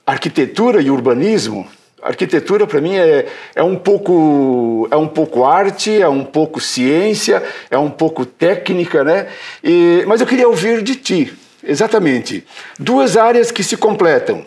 arquitetura 0.05 0.81
e 0.81 0.89
urbanismo, 0.89 1.67
arquitetura 2.05 2.67
para 2.67 2.79
mim 2.79 2.95
é, 2.95 3.25
é 3.55 3.63
um 3.63 3.75
pouco 3.75 4.87
é 4.91 4.95
um 4.95 5.07
pouco 5.07 5.43
arte, 5.43 6.01
é 6.01 6.07
um 6.07 6.23
pouco 6.23 6.61
ciência, 6.61 7.43
é 7.69 7.77
um 7.77 7.89
pouco 7.89 8.25
técnica, 8.25 9.03
né? 9.03 9.27
E, 9.63 10.03
mas 10.07 10.21
eu 10.21 10.27
queria 10.27 10.47
ouvir 10.47 10.83
de 10.83 10.95
ti, 10.95 11.33
exatamente, 11.63 12.45
duas 12.77 13.17
áreas 13.17 13.51
que 13.51 13.63
se 13.63 13.75
completam. 13.75 14.45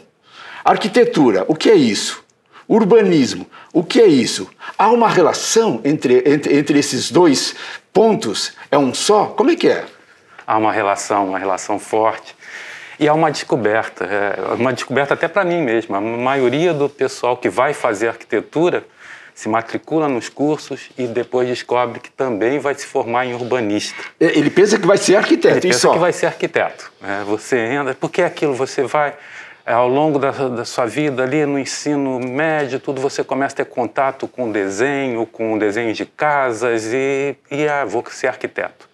Arquitetura, 0.64 1.44
o 1.48 1.54
que 1.54 1.68
é 1.70 1.74
isso? 1.74 2.22
Urbanismo, 2.68 3.46
o 3.72 3.82
que 3.82 4.00
é 4.00 4.06
isso? 4.06 4.48
Há 4.76 4.90
uma 4.90 5.08
relação 5.08 5.80
entre, 5.84 6.22
entre, 6.26 6.56
entre 6.56 6.78
esses 6.78 7.10
dois 7.10 7.54
pontos? 7.92 8.52
É 8.70 8.76
um 8.76 8.92
só? 8.92 9.26
Como 9.26 9.50
é 9.50 9.56
que 9.56 9.68
é? 9.68 9.84
Há 10.46 10.58
uma 10.58 10.70
relação, 10.70 11.28
uma 11.28 11.38
relação 11.38 11.78
forte. 11.78 12.36
E 12.98 13.06
há 13.06 13.14
uma 13.14 13.30
descoberta, 13.30 14.04
é 14.04 14.54
uma 14.54 14.72
descoberta 14.72 15.14
até 15.14 15.28
para 15.28 15.44
mim 15.44 15.62
mesmo. 15.62 15.94
A 15.94 16.00
maioria 16.00 16.74
do 16.74 16.88
pessoal 16.88 17.36
que 17.36 17.48
vai 17.48 17.72
fazer 17.72 18.08
arquitetura 18.08 18.84
se 19.38 19.48
matricula 19.48 20.08
nos 20.08 20.28
cursos 20.28 20.90
e 20.98 21.06
depois 21.06 21.46
descobre 21.46 22.00
que 22.00 22.10
também 22.10 22.58
vai 22.58 22.74
se 22.74 22.84
formar 22.84 23.24
em 23.24 23.34
urbanista. 23.34 23.96
Ele 24.18 24.50
pensa 24.50 24.76
que 24.80 24.86
vai 24.86 24.98
ser 24.98 25.14
arquiteto, 25.14 25.54
Ele 25.54 25.60
pensa 25.60 25.78
só. 25.78 25.92
que 25.92 25.98
vai 26.00 26.12
ser 26.12 26.26
arquiteto. 26.26 26.90
É, 27.00 27.22
você 27.22 27.56
entra, 27.56 27.94
porque 27.94 28.20
é 28.20 28.24
aquilo, 28.24 28.52
você 28.52 28.82
vai 28.82 29.14
é, 29.64 29.72
ao 29.74 29.86
longo 29.86 30.18
da, 30.18 30.30
da, 30.30 30.64
sua 30.64 30.86
vida 30.86 31.22
ali 31.22 31.46
no 31.46 31.56
ensino 31.56 32.18
médio, 32.18 32.80
tudo 32.80 33.00
você 33.00 33.22
começa 33.22 33.54
a 33.54 33.56
ter 33.58 33.66
contato 33.66 34.26
com 34.26 34.50
desenho, 34.50 35.24
com 35.24 35.56
desenhos 35.56 35.96
de 35.96 36.04
casas 36.04 36.86
e, 36.92 37.36
e 37.48 37.68
ah, 37.68 37.84
vou 37.84 38.02
ser 38.10 38.26
arquiteto. 38.26 38.88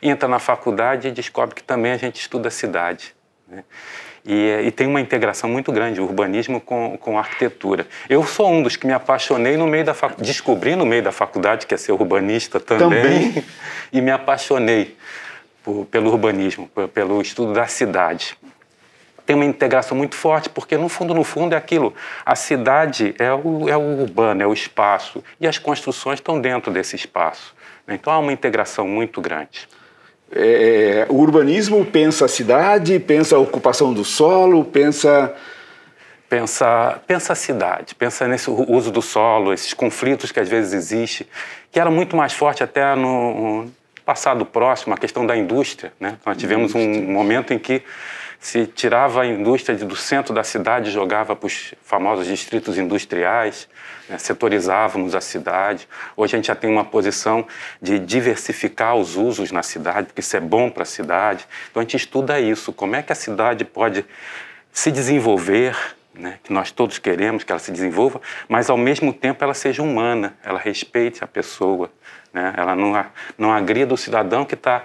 Entra 0.00 0.28
na 0.28 0.38
faculdade 0.38 1.08
e 1.08 1.10
descobre 1.10 1.56
que 1.56 1.64
também 1.64 1.90
a 1.90 1.96
gente 1.96 2.20
estuda 2.20 2.46
a 2.46 2.50
cidade. 2.50 3.12
Né? 3.50 3.64
E, 4.24 4.66
e, 4.66 4.70
tem 4.70 4.86
uma 4.86 5.00
integração 5.00 5.50
muito 5.50 5.72
grande, 5.72 6.00
o 6.00 6.04
urbanismo 6.04 6.60
com, 6.60 6.96
com 6.98 7.18
a 7.18 7.20
arquitetura. 7.20 7.86
Eu 8.08 8.24
sou 8.24 8.48
um 8.48 8.62
dos 8.62 8.76
que 8.76 8.86
me 8.86 8.92
apaixonei 8.92 9.56
no 9.56 9.66
meio 9.66 9.84
da 9.84 9.94
faculdade, 9.94 10.30
descobri 10.30 10.76
no 10.76 10.86
meio 10.86 11.02
da 11.02 11.10
faculdade 11.10 11.66
que 11.66 11.74
é 11.74 11.76
ser 11.76 11.92
urbanista 11.92 12.60
também, 12.60 13.32
também. 13.32 13.44
e 13.92 14.00
me 14.00 14.10
apaixonei 14.10 14.96
por, 15.64 15.86
pelo 15.86 16.10
urbanismo, 16.10 16.70
pelo 16.94 17.20
estudo 17.20 17.52
da 17.52 17.66
cidade. 17.66 18.36
Tem 19.26 19.34
uma 19.34 19.44
integração 19.44 19.96
muito 19.96 20.16
forte, 20.16 20.48
porque 20.48 20.76
no 20.76 20.88
fundo, 20.88 21.14
no 21.14 21.24
fundo 21.24 21.54
é 21.54 21.58
aquilo, 21.58 21.94
a 22.24 22.36
cidade 22.36 23.14
é 23.18 23.32
o, 23.32 23.68
é 23.68 23.76
o 23.76 24.02
urbano, 24.02 24.42
é 24.42 24.46
o 24.46 24.52
espaço, 24.52 25.24
e 25.40 25.46
as 25.46 25.58
construções 25.58 26.18
estão 26.18 26.40
dentro 26.40 26.72
desse 26.72 26.94
espaço. 26.94 27.54
Então 27.88 28.12
há 28.12 28.18
uma 28.18 28.32
integração 28.32 28.86
muito 28.86 29.20
grande. 29.20 29.68
É, 30.32 31.06
o 31.08 31.16
urbanismo 31.16 31.84
pensa 31.84 32.26
a 32.26 32.28
cidade, 32.28 32.98
pensa 32.98 33.36
a 33.36 33.38
ocupação 33.38 33.92
do 33.92 34.04
solo, 34.04 34.64
pensa 34.64 35.34
pensa, 36.30 37.02
pensa 37.08 37.32
a 37.32 37.36
cidade, 37.36 37.96
pensa 37.96 38.28
nesse 38.28 38.48
uso 38.48 38.92
do 38.92 39.02
solo, 39.02 39.52
esses 39.52 39.74
conflitos 39.74 40.30
que 40.30 40.38
às 40.38 40.48
vezes 40.48 40.72
existem, 40.72 41.26
que 41.72 41.80
era 41.80 41.90
muito 41.90 42.16
mais 42.16 42.32
forte 42.32 42.62
até 42.62 42.94
no 42.94 43.68
passado 44.06 44.46
próximo, 44.46 44.94
a 44.94 44.96
questão 44.96 45.26
da 45.26 45.36
indústria. 45.36 45.92
Né? 45.98 46.16
Nós 46.24 46.36
tivemos 46.36 46.74
um 46.74 47.02
momento 47.02 47.52
em 47.52 47.58
que 47.58 47.82
se 48.40 48.66
tirava 48.66 49.20
a 49.20 49.26
indústria 49.26 49.76
do 49.76 49.94
centro 49.94 50.32
da 50.32 50.42
cidade 50.42 50.90
jogava 50.90 51.36
para 51.36 51.46
os 51.46 51.74
famosos 51.84 52.26
distritos 52.26 52.78
industriais, 52.78 53.68
né, 54.08 54.16
setorizávamos 54.16 55.14
a 55.14 55.20
cidade. 55.20 55.86
Hoje 56.16 56.34
a 56.34 56.38
gente 56.38 56.46
já 56.46 56.54
tem 56.54 56.70
uma 56.70 56.84
posição 56.84 57.46
de 57.82 57.98
diversificar 57.98 58.96
os 58.96 59.14
usos 59.14 59.52
na 59.52 59.62
cidade, 59.62 60.06
porque 60.06 60.20
isso 60.20 60.34
é 60.34 60.40
bom 60.40 60.70
para 60.70 60.84
a 60.84 60.86
cidade. 60.86 61.46
Então 61.70 61.80
a 61.80 61.84
gente 61.84 61.98
estuda 61.98 62.40
isso, 62.40 62.72
como 62.72 62.96
é 62.96 63.02
que 63.02 63.12
a 63.12 63.14
cidade 63.14 63.62
pode 63.62 64.06
se 64.72 64.90
desenvolver, 64.90 65.76
né, 66.14 66.38
que 66.42 66.50
nós 66.50 66.72
todos 66.72 66.98
queremos 66.98 67.44
que 67.44 67.52
ela 67.52 67.58
se 67.58 67.70
desenvolva, 67.70 68.22
mas 68.48 68.70
ao 68.70 68.76
mesmo 68.78 69.12
tempo 69.12 69.44
ela 69.44 69.54
seja 69.54 69.82
humana, 69.82 70.34
ela 70.42 70.58
respeite 70.58 71.22
a 71.22 71.26
pessoa, 71.26 71.90
né, 72.32 72.54
ela 72.56 72.74
não, 72.74 73.04
não 73.36 73.52
agrida 73.52 73.92
o 73.92 73.98
cidadão 73.98 74.46
que 74.46 74.54
está 74.54 74.82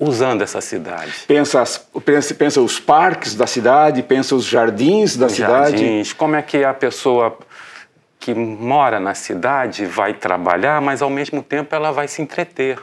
usando 0.00 0.42
essa 0.42 0.60
cidade. 0.60 1.12
Pensa, 1.26 1.62
pensa, 2.04 2.34
pensa 2.34 2.60
os 2.60 2.80
parques 2.80 3.34
da 3.34 3.46
cidade, 3.46 4.02
pensa 4.02 4.34
os 4.34 4.44
jardins 4.44 5.16
da 5.16 5.28
cidade. 5.28 5.78
Jardins, 5.78 6.12
como 6.12 6.36
é 6.36 6.42
que 6.42 6.64
a 6.64 6.74
pessoa 6.74 7.36
que 8.18 8.34
mora 8.34 8.98
na 8.98 9.14
cidade 9.14 9.86
vai 9.86 10.14
trabalhar, 10.14 10.80
mas 10.80 11.02
ao 11.02 11.10
mesmo 11.10 11.42
tempo 11.42 11.74
ela 11.74 11.92
vai 11.92 12.08
se 12.08 12.20
entreter. 12.22 12.78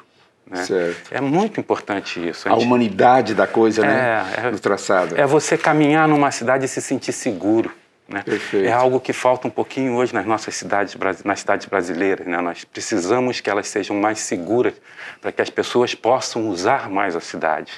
Né? 0.49 0.63
Certo. 0.63 1.11
É 1.11 1.19
muito 1.19 1.59
importante 1.59 2.25
isso. 2.29 2.47
A, 2.47 2.51
a 2.51 2.55
gente... 2.55 2.65
humanidade 2.65 3.33
da 3.33 3.47
coisa, 3.47 3.81
né? 3.81 4.23
É, 4.37 4.51
do 4.51 4.59
traçado. 4.59 5.19
É 5.19 5.25
você 5.25 5.57
caminhar 5.57 6.07
numa 6.07 6.31
cidade 6.31 6.65
e 6.65 6.67
se 6.67 6.81
sentir 6.81 7.11
seguro. 7.11 7.71
Né? 8.07 8.23
É 8.65 8.71
algo 8.71 8.99
que 8.99 9.13
falta 9.13 9.47
um 9.47 9.51
pouquinho 9.51 9.95
hoje 9.95 10.13
nas 10.13 10.25
nossas 10.25 10.55
cidades, 10.55 10.95
nas 11.23 11.39
cidades 11.39 11.67
brasileiras. 11.67 12.27
Né? 12.27 12.39
Nós 12.41 12.63
precisamos 12.65 13.39
que 13.39 13.49
elas 13.49 13.67
sejam 13.67 13.95
mais 13.95 14.19
seguras 14.19 14.73
para 15.21 15.31
que 15.31 15.41
as 15.41 15.49
pessoas 15.49 15.95
possam 15.95 16.49
usar 16.49 16.89
mais 16.89 17.15
a 17.15 17.21
cidade. 17.21 17.71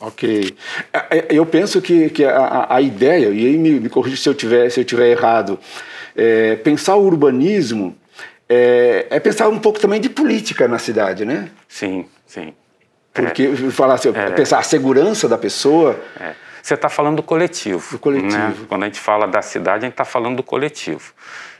Ok. 0.00 0.56
É, 0.92 1.18
é, 1.18 1.26
eu 1.30 1.46
penso 1.46 1.80
que, 1.80 2.10
que 2.10 2.24
a, 2.24 2.66
a 2.68 2.80
ideia, 2.80 3.28
e 3.28 3.46
aí 3.46 3.56
me, 3.56 3.80
me 3.80 3.88
corrija 3.88 4.16
se 4.16 4.28
eu 4.28 4.34
tiver, 4.34 4.68
se 4.70 4.80
eu 4.80 4.84
tiver 4.84 5.08
errado, 5.08 5.58
é, 6.16 6.56
pensar 6.56 6.96
o 6.96 7.04
urbanismo 7.04 7.96
é, 8.48 9.06
é, 9.10 9.20
pensar 9.20 9.48
um 9.48 9.58
pouco 9.58 9.80
também 9.80 10.00
de 10.00 10.08
política 10.08 10.68
na 10.68 10.78
cidade, 10.78 11.24
né? 11.24 11.48
Sim, 11.68 12.06
sim. 12.26 12.52
Porque 13.12 13.42
é, 13.44 13.70
falar 13.70 13.94
assim, 13.94 14.10
é, 14.14 14.30
pensar 14.30 14.58
a 14.58 14.62
segurança 14.62 15.28
da 15.28 15.38
pessoa. 15.38 15.98
Você 16.64 16.72
está 16.72 16.88
falando 16.88 17.16
do 17.16 17.22
coletivo. 17.22 17.86
Do 17.90 17.98
coletivo. 17.98 18.38
Né? 18.38 18.56
Quando 18.66 18.84
a 18.84 18.86
gente 18.86 18.98
fala 18.98 19.28
da 19.28 19.42
cidade, 19.42 19.84
a 19.84 19.86
gente 19.86 19.92
está 19.92 20.04
falando 20.06 20.36
do 20.36 20.42
coletivo. 20.42 21.12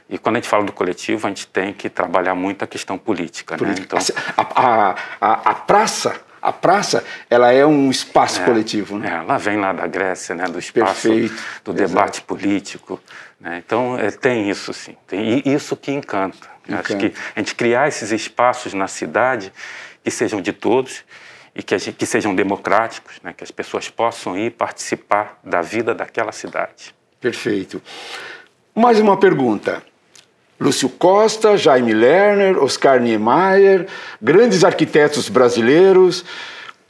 E 0.09 0.17
quando 0.17 0.37
a 0.37 0.39
gente 0.39 0.49
fala 0.49 0.63
do 0.63 0.71
coletivo, 0.71 1.27
a 1.27 1.29
gente 1.29 1.45
tem 1.45 1.71
que 1.71 1.91
trabalhar 1.91 2.33
muito 2.33 2.63
a 2.63 2.67
questão 2.67 2.97
política. 2.97 3.55
Né? 3.55 3.75
Então, 3.79 3.99
a, 4.35 4.41
a, 4.41 4.95
a, 5.21 5.51
a 5.51 5.53
praça 5.53 6.19
a 6.41 6.51
praça 6.51 7.03
ela 7.29 7.51
é 7.51 7.65
um 7.65 7.89
espaço 7.91 8.41
é, 8.41 8.45
coletivo. 8.45 8.97
Né? 8.97 9.09
É, 9.09 9.13
ela 9.17 9.37
vem 9.37 9.57
lá 9.59 9.73
da 9.73 9.85
Grécia, 9.85 10.33
né, 10.33 10.45
do 10.45 10.57
espaço 10.59 11.07
Perfeito, 11.07 11.43
do 11.63 11.73
debate 11.73 12.17
exato. 12.17 12.25
político. 12.27 12.99
Né? 13.39 13.63
Então 13.65 13.97
é, 13.99 14.09
tem 14.09 14.49
isso 14.49 14.73
sim, 14.73 14.95
tem 15.07 15.41
isso 15.45 15.75
que 15.75 15.91
encanta. 15.91 16.47
encanta. 16.67 16.81
Acho 16.81 16.97
que 16.97 17.13
a 17.35 17.39
gente 17.39 17.53
criar 17.53 17.87
esses 17.87 18.11
espaços 18.11 18.73
na 18.73 18.87
cidade 18.87 19.51
que 20.03 20.09
sejam 20.11 20.41
de 20.41 20.53
todos 20.53 21.03
e 21.55 21.63
que, 21.63 21.77
que 21.93 22.05
sejam 22.05 22.35
democráticos, 22.35 23.15
né, 23.23 23.33
que 23.35 23.43
as 23.43 23.51
pessoas 23.51 23.89
possam 23.89 24.37
ir 24.37 24.51
participar 24.51 25.39
da 25.43 25.61
vida 25.61 25.95
daquela 25.95 26.33
cidade. 26.33 26.93
Perfeito. 27.21 27.81
Mais 28.75 28.99
uma 28.99 29.15
pergunta. 29.15 29.81
Lúcio 30.59 30.89
Costa, 30.89 31.57
Jaime 31.57 31.93
Lerner, 31.93 32.61
Oscar 32.61 32.99
Niemeyer, 32.99 33.87
grandes 34.21 34.63
arquitetos 34.63 35.29
brasileiros. 35.29 36.25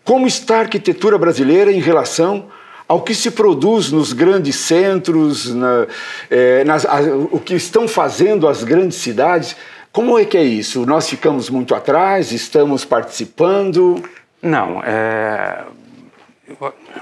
Como 0.03 0.27
está 0.27 0.57
a 0.57 0.59
arquitetura 0.62 1.18
brasileira 1.18 1.71
em 1.71 1.79
relação 1.79 2.47
ao 2.88 3.01
que 3.01 3.15
se 3.15 3.31
produz 3.31 3.91
nos 3.91 4.13
grandes 4.13 4.56
centros, 4.56 5.53
na, 5.53 5.88
é, 6.29 6.63
nas, 6.63 6.85
a, 6.85 7.01
o 7.31 7.39
que 7.39 7.56
estão 7.56 7.88
fazendo 7.88 8.47
as 8.47 8.63
grandes 8.63 8.97
cidades? 8.97 9.56
Como 9.91 10.19
é 10.19 10.25
que 10.25 10.38
é 10.38 10.44
isso? 10.44 10.85
Nós 10.85 11.09
ficamos 11.09 11.50
muito 11.50 11.73
atrás, 11.73 12.31
estamos 12.31 12.83
participando? 12.83 14.03
Não, 14.45 14.80
é, 14.83 15.65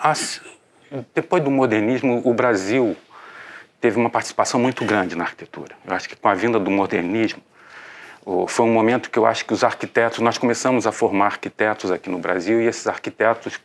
as, 0.01 0.41
depois 1.13 1.43
do 1.43 1.51
modernismo, 1.51 2.21
o 2.23 2.33
Brasil 2.33 2.95
teve 3.81 3.97
uma 3.99 4.09
participação 4.09 4.61
muito 4.61 4.85
grande 4.85 5.13
na 5.13 5.25
arquitetura. 5.25 5.75
Eu 5.85 5.93
acho 5.93 6.07
que 6.07 6.15
com 6.15 6.29
a 6.29 6.33
vinda 6.33 6.57
do 6.57 6.71
modernismo, 6.71 7.43
foi 8.47 8.65
um 8.65 8.71
momento 8.71 9.09
que 9.09 9.19
eu 9.19 9.25
acho 9.25 9.43
que 9.43 9.51
os 9.51 9.61
arquitetos, 9.61 10.19
nós 10.19 10.37
começamos 10.37 10.87
a 10.87 10.93
formar 10.93 11.25
arquitetos 11.25 11.91
aqui 11.91 12.09
no 12.09 12.17
Brasil 12.17 12.61
e 12.61 12.65
esses 12.65 12.87
arquitetos, 12.87 13.59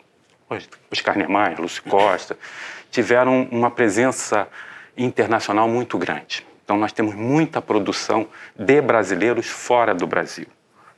Oscar 0.90 1.16
Niemeyer, 1.16 1.60
Lúcio 1.60 1.84
Costa, 1.84 2.36
tiveram 2.90 3.46
uma 3.48 3.70
presença 3.70 4.48
internacional 4.96 5.69
muito 5.69 5.96
grande. 5.96 6.44
Então 6.64 6.76
nós 6.76 6.90
temos 6.90 7.14
muita 7.14 7.62
produção 7.62 8.26
de 8.56 8.80
brasileiros 8.80 9.46
fora 9.46 9.94
do 9.94 10.04
Brasil, 10.04 10.48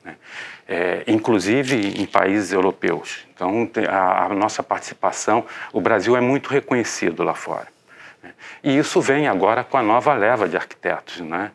né? 0.05 0.17
é, 0.69 1.03
inclusive 1.07 2.01
em 2.01 2.07
países 2.07 2.53
europeus. 2.53 3.27
Então 3.35 3.69
a, 3.89 4.27
a 4.27 4.29
nossa 4.31 4.63
participação, 4.63 5.45
o 5.73 5.81
Brasil 5.81 6.17
é 6.17 6.21
muito 6.21 6.49
reconhecido 6.49 7.23
lá 7.23 7.35
fora. 7.35 7.67
E 8.63 8.77
isso 8.77 9.01
vem 9.01 9.27
agora 9.27 9.65
com 9.65 9.77
a 9.77 9.83
nova 9.83 10.13
leva 10.15 10.49
de 10.49 10.57
arquitetos. 10.57 11.21
Né? 11.21 11.51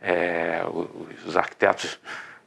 É, 0.00 0.62
os 1.26 1.36
arquitetos 1.36 1.98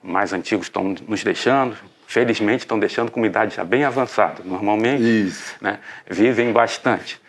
mais 0.01 0.33
antigos 0.33 0.67
estão 0.67 0.95
nos 1.07 1.23
deixando, 1.23 1.75
felizmente 2.07 2.63
estão 2.63 2.79
deixando 2.79 3.11
com 3.11 3.19
uma 3.19 3.27
idade 3.27 3.55
já 3.55 3.63
bem 3.63 3.83
avançada. 3.83 4.43
Normalmente 4.43 5.33
né, 5.59 5.79
vivem 6.09 6.51
bastante. 6.51 7.19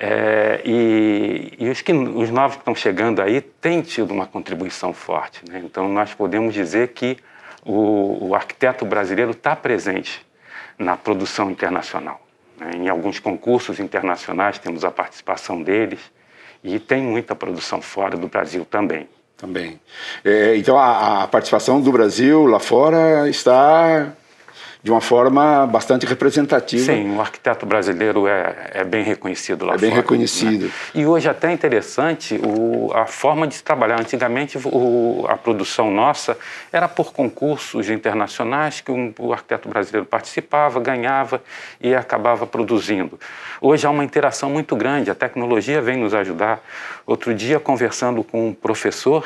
É, 0.00 0.60
e, 0.64 1.52
e 1.60 1.68
os, 1.68 1.80
que, 1.80 1.92
os 1.92 2.28
novos 2.30 2.56
que 2.56 2.62
estão 2.62 2.74
chegando 2.74 3.22
aí 3.22 3.40
têm 3.40 3.82
tido 3.82 4.10
uma 4.12 4.26
contribuição 4.26 4.92
forte. 4.92 5.42
Né? 5.48 5.62
Então, 5.64 5.88
nós 5.88 6.12
podemos 6.12 6.52
dizer 6.52 6.88
que 6.88 7.18
o, 7.64 8.28
o 8.28 8.34
arquiteto 8.34 8.84
brasileiro 8.84 9.30
está 9.30 9.54
presente 9.54 10.24
na 10.78 10.96
produção 10.96 11.50
internacional. 11.50 12.20
Né? 12.58 12.72
Em 12.76 12.88
alguns 12.88 13.18
concursos 13.18 13.78
internacionais 13.78 14.58
temos 14.58 14.84
a 14.84 14.90
participação 14.90 15.62
deles 15.62 16.00
e 16.62 16.78
tem 16.78 17.02
muita 17.02 17.34
produção 17.34 17.80
fora 17.80 18.16
do 18.16 18.28
Brasil 18.28 18.64
também. 18.64 19.08
Também. 19.36 19.80
É, 20.24 20.56
então 20.56 20.78
a, 20.78 21.24
a 21.24 21.28
participação 21.28 21.80
do 21.80 21.90
Brasil 21.90 22.46
lá 22.46 22.60
fora 22.60 23.28
está 23.28 24.12
de 24.82 24.90
uma 24.90 25.00
forma 25.00 25.64
bastante 25.66 26.04
representativa. 26.06 26.84
Sim, 26.84 27.14
o 27.16 27.20
arquiteto 27.20 27.64
brasileiro 27.64 28.26
é, 28.26 28.70
é 28.74 28.84
bem 28.84 29.04
reconhecido 29.04 29.64
lá 29.64 29.74
é 29.74 29.78
fora. 29.78 29.86
É 29.86 29.90
bem 29.90 29.96
reconhecido. 29.96 30.64
Né? 30.64 30.70
E 30.94 31.06
hoje 31.06 31.28
até 31.28 31.50
é 31.50 31.52
interessante 31.52 32.34
o, 32.44 32.90
a 32.92 33.06
forma 33.06 33.46
de 33.46 33.54
se 33.54 33.62
trabalhar. 33.62 34.00
Antigamente 34.00 34.58
o, 34.64 35.24
a 35.28 35.36
produção 35.36 35.90
nossa 35.90 36.36
era 36.72 36.88
por 36.88 37.12
concursos 37.12 37.88
internacionais 37.88 38.80
que 38.80 38.90
um, 38.90 39.14
o 39.20 39.32
arquiteto 39.32 39.68
brasileiro 39.68 40.04
participava, 40.04 40.80
ganhava 40.80 41.40
e 41.80 41.94
acabava 41.94 42.44
produzindo. 42.44 43.20
Hoje 43.60 43.86
há 43.86 43.90
uma 43.90 44.02
interação 44.02 44.50
muito 44.50 44.74
grande, 44.74 45.12
a 45.12 45.14
tecnologia 45.14 45.80
vem 45.80 45.96
nos 45.96 46.12
ajudar. 46.12 46.60
Outro 47.06 47.32
dia, 47.32 47.60
conversando 47.60 48.24
com 48.24 48.48
um 48.48 48.52
professor 48.52 49.24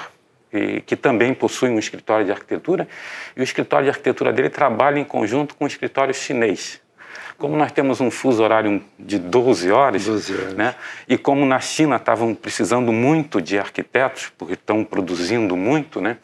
e, 0.53 0.81
que 0.81 0.97
também 0.97 1.35
possui 1.35 1.69
um 1.69 1.79
escritório 1.79 2.25
de 2.25 2.33
arquitetura, 2.33 2.89
e 3.37 3.41
o 3.41 3.43
escritório 3.43 3.85
de 3.85 3.91
arquitetura 3.91 4.33
dele 4.33 4.51
trabalha 4.51 4.99
em 4.99 5.05
conjunto 5.05 5.55
com 5.55 5.65
o 5.65 5.67
escritório 5.67 6.15
chinês. 6.15 6.81
Como 7.39 7.55
nós 7.57 7.71
temos 7.71 8.01
um 8.01 8.11
fuso 8.11 8.43
horário 8.43 8.83
de 8.99 9.19
12 9.19 9.71
horas, 9.71 10.07
12 10.07 10.35
horas. 10.35 10.55
Né, 10.55 10.75
e 11.07 11.19
como 11.19 11.45
na 11.45 11.61
China 11.61 11.97
estavam 11.97 12.35
precisando 12.35 12.93
muito 12.93 13.43
de 13.43 13.59
arquitetos, 13.59 14.33
porque 14.39 14.55
estão 14.55 14.85
produzindo 14.85 15.57
muito, 15.57 16.01
né, 16.01 16.17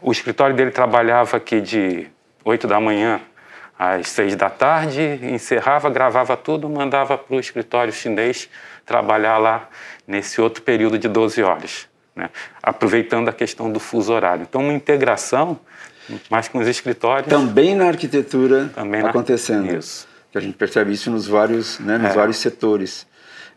o 0.00 0.10
escritório 0.10 0.56
dele 0.56 0.70
trabalhava 0.70 1.36
aqui 1.36 1.60
de 1.60 2.06
8 2.44 2.66
da 2.66 2.80
manhã 2.80 3.20
às 3.78 4.08
6 4.08 4.34
da 4.34 4.50
tarde, 4.50 5.20
encerrava, 5.22 5.88
gravava 5.88 6.36
tudo, 6.36 6.68
mandava 6.68 7.16
para 7.16 7.36
o 7.36 7.40
escritório 7.40 7.92
chinês 7.92 8.48
trabalhar 8.84 9.38
lá 9.38 9.68
nesse 10.06 10.40
outro 10.40 10.62
período 10.62 10.98
de 10.98 11.06
12 11.06 11.42
horas 11.42 11.89
né? 12.20 12.30
aproveitando 12.62 13.28
a 13.28 13.32
questão 13.32 13.72
do 13.72 13.80
fuso 13.80 14.12
horário. 14.12 14.42
Então, 14.48 14.60
uma 14.60 14.74
integração, 14.74 15.58
mais 16.28 16.48
com 16.48 16.58
os 16.58 16.68
escritórios. 16.68 17.28
Também 17.28 17.74
na 17.74 17.86
arquitetura 17.86 18.70
também 18.74 19.00
acontecendo. 19.00 19.74
Isso. 19.74 20.06
Que 20.30 20.38
a 20.38 20.40
gente 20.40 20.56
percebe 20.56 20.92
isso 20.92 21.10
nos 21.10 21.26
vários, 21.26 21.78
né, 21.80 21.96
nos 21.96 22.10
é. 22.10 22.14
vários 22.14 22.36
setores. 22.36 23.06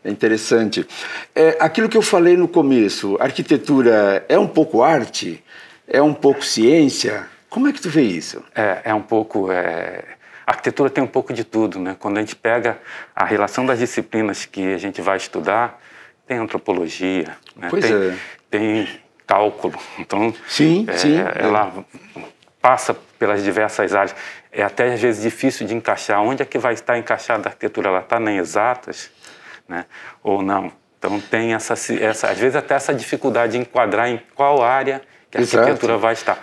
É 0.02 0.10
interessante. 0.10 0.86
É, 1.34 1.56
aquilo 1.60 1.88
que 1.88 1.96
eu 1.96 2.02
falei 2.02 2.36
no 2.36 2.48
começo, 2.48 3.16
arquitetura 3.20 4.24
é 4.28 4.38
um 4.38 4.46
pouco 4.46 4.82
arte? 4.82 5.42
É 5.86 6.00
um 6.00 6.14
pouco 6.14 6.44
ciência? 6.44 7.26
Como 7.48 7.68
é 7.68 7.72
que 7.72 7.80
tu 7.80 7.88
vê 7.88 8.02
isso? 8.02 8.42
É, 8.54 8.80
é 8.84 8.94
um 8.94 9.02
pouco. 9.02 9.50
É... 9.50 10.02
A 10.46 10.50
arquitetura 10.50 10.90
tem 10.90 11.02
um 11.02 11.06
pouco 11.06 11.32
de 11.32 11.42
tudo, 11.42 11.78
né? 11.78 11.96
Quando 11.98 12.18
a 12.18 12.20
gente 12.20 12.36
pega 12.36 12.78
a 13.16 13.24
relação 13.24 13.64
das 13.64 13.78
disciplinas 13.78 14.44
que 14.44 14.74
a 14.74 14.78
gente 14.78 15.00
vai 15.00 15.16
estudar, 15.16 15.80
tem 16.26 16.38
antropologia, 16.38 17.36
né? 17.56 17.68
pois 17.70 17.84
tem, 17.84 17.94
é 17.94 18.16
tem 18.50 18.88
cálculo. 19.26 19.78
Então, 19.98 20.32
sim, 20.46 20.86
é, 20.88 20.96
sim, 20.96 21.16
ela 21.34 21.84
é. 22.16 22.20
passa 22.60 22.94
pelas 23.18 23.42
diversas 23.42 23.94
áreas. 23.94 24.14
É 24.52 24.62
até 24.62 24.92
às 24.92 25.00
vezes 25.00 25.22
difícil 25.22 25.66
de 25.66 25.74
encaixar. 25.74 26.22
Onde 26.22 26.42
é 26.42 26.44
que 26.44 26.58
vai 26.58 26.74
estar 26.74 26.98
encaixada 26.98 27.48
a 27.48 27.50
arquitetura? 27.50 27.88
Ela 27.88 28.00
está 28.00 28.20
em 28.20 28.36
exatas, 28.36 29.10
né? 29.68 29.86
Ou 30.22 30.42
não? 30.42 30.70
Então 30.98 31.20
tem 31.20 31.52
essa, 31.52 31.74
essa, 32.00 32.30
às 32.30 32.38
vezes 32.38 32.56
até 32.56 32.74
essa 32.74 32.94
dificuldade 32.94 33.52
de 33.52 33.58
enquadrar 33.58 34.08
em 34.08 34.20
qual 34.34 34.62
área 34.62 35.02
que 35.30 35.36
a 35.36 35.40
Exato. 35.40 35.58
arquitetura 35.58 35.98
vai 35.98 36.14
estar. 36.14 36.38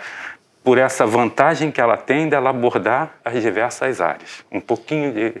Por 0.62 0.78
essa 0.78 1.04
vantagem 1.04 1.72
que 1.72 1.80
ela 1.80 1.96
tem 1.96 2.28
dela 2.28 2.50
abordar 2.50 3.14
as 3.24 3.42
diversas 3.42 4.00
áreas, 4.00 4.44
um 4.52 4.60
pouquinho 4.60 5.12
de, 5.12 5.34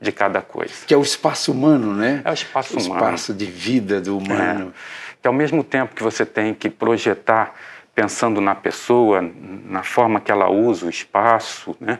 de 0.00 0.10
cada 0.10 0.42
coisa. 0.42 0.74
Que 0.86 0.92
é 0.92 0.96
o 0.96 1.02
espaço 1.02 1.52
humano, 1.52 1.94
né? 1.94 2.20
É 2.24 2.30
o 2.30 2.34
espaço 2.34 2.76
o 2.76 2.80
humano. 2.80 2.94
O 2.94 3.04
espaço 3.04 3.32
de 3.32 3.44
vida 3.44 4.00
do 4.00 4.18
humano. 4.18 4.74
É 4.74 5.07
que 5.20 5.28
ao 5.28 5.34
mesmo 5.34 5.62
tempo 5.64 5.94
que 5.94 6.02
você 6.02 6.24
tem 6.24 6.54
que 6.54 6.70
projetar 6.70 7.54
pensando 7.98 8.40
na 8.40 8.54
pessoa, 8.54 9.28
na 9.64 9.82
forma 9.82 10.20
que 10.20 10.30
ela 10.30 10.48
usa 10.48 10.86
o 10.86 10.88
espaço, 10.88 11.76
né? 11.80 11.98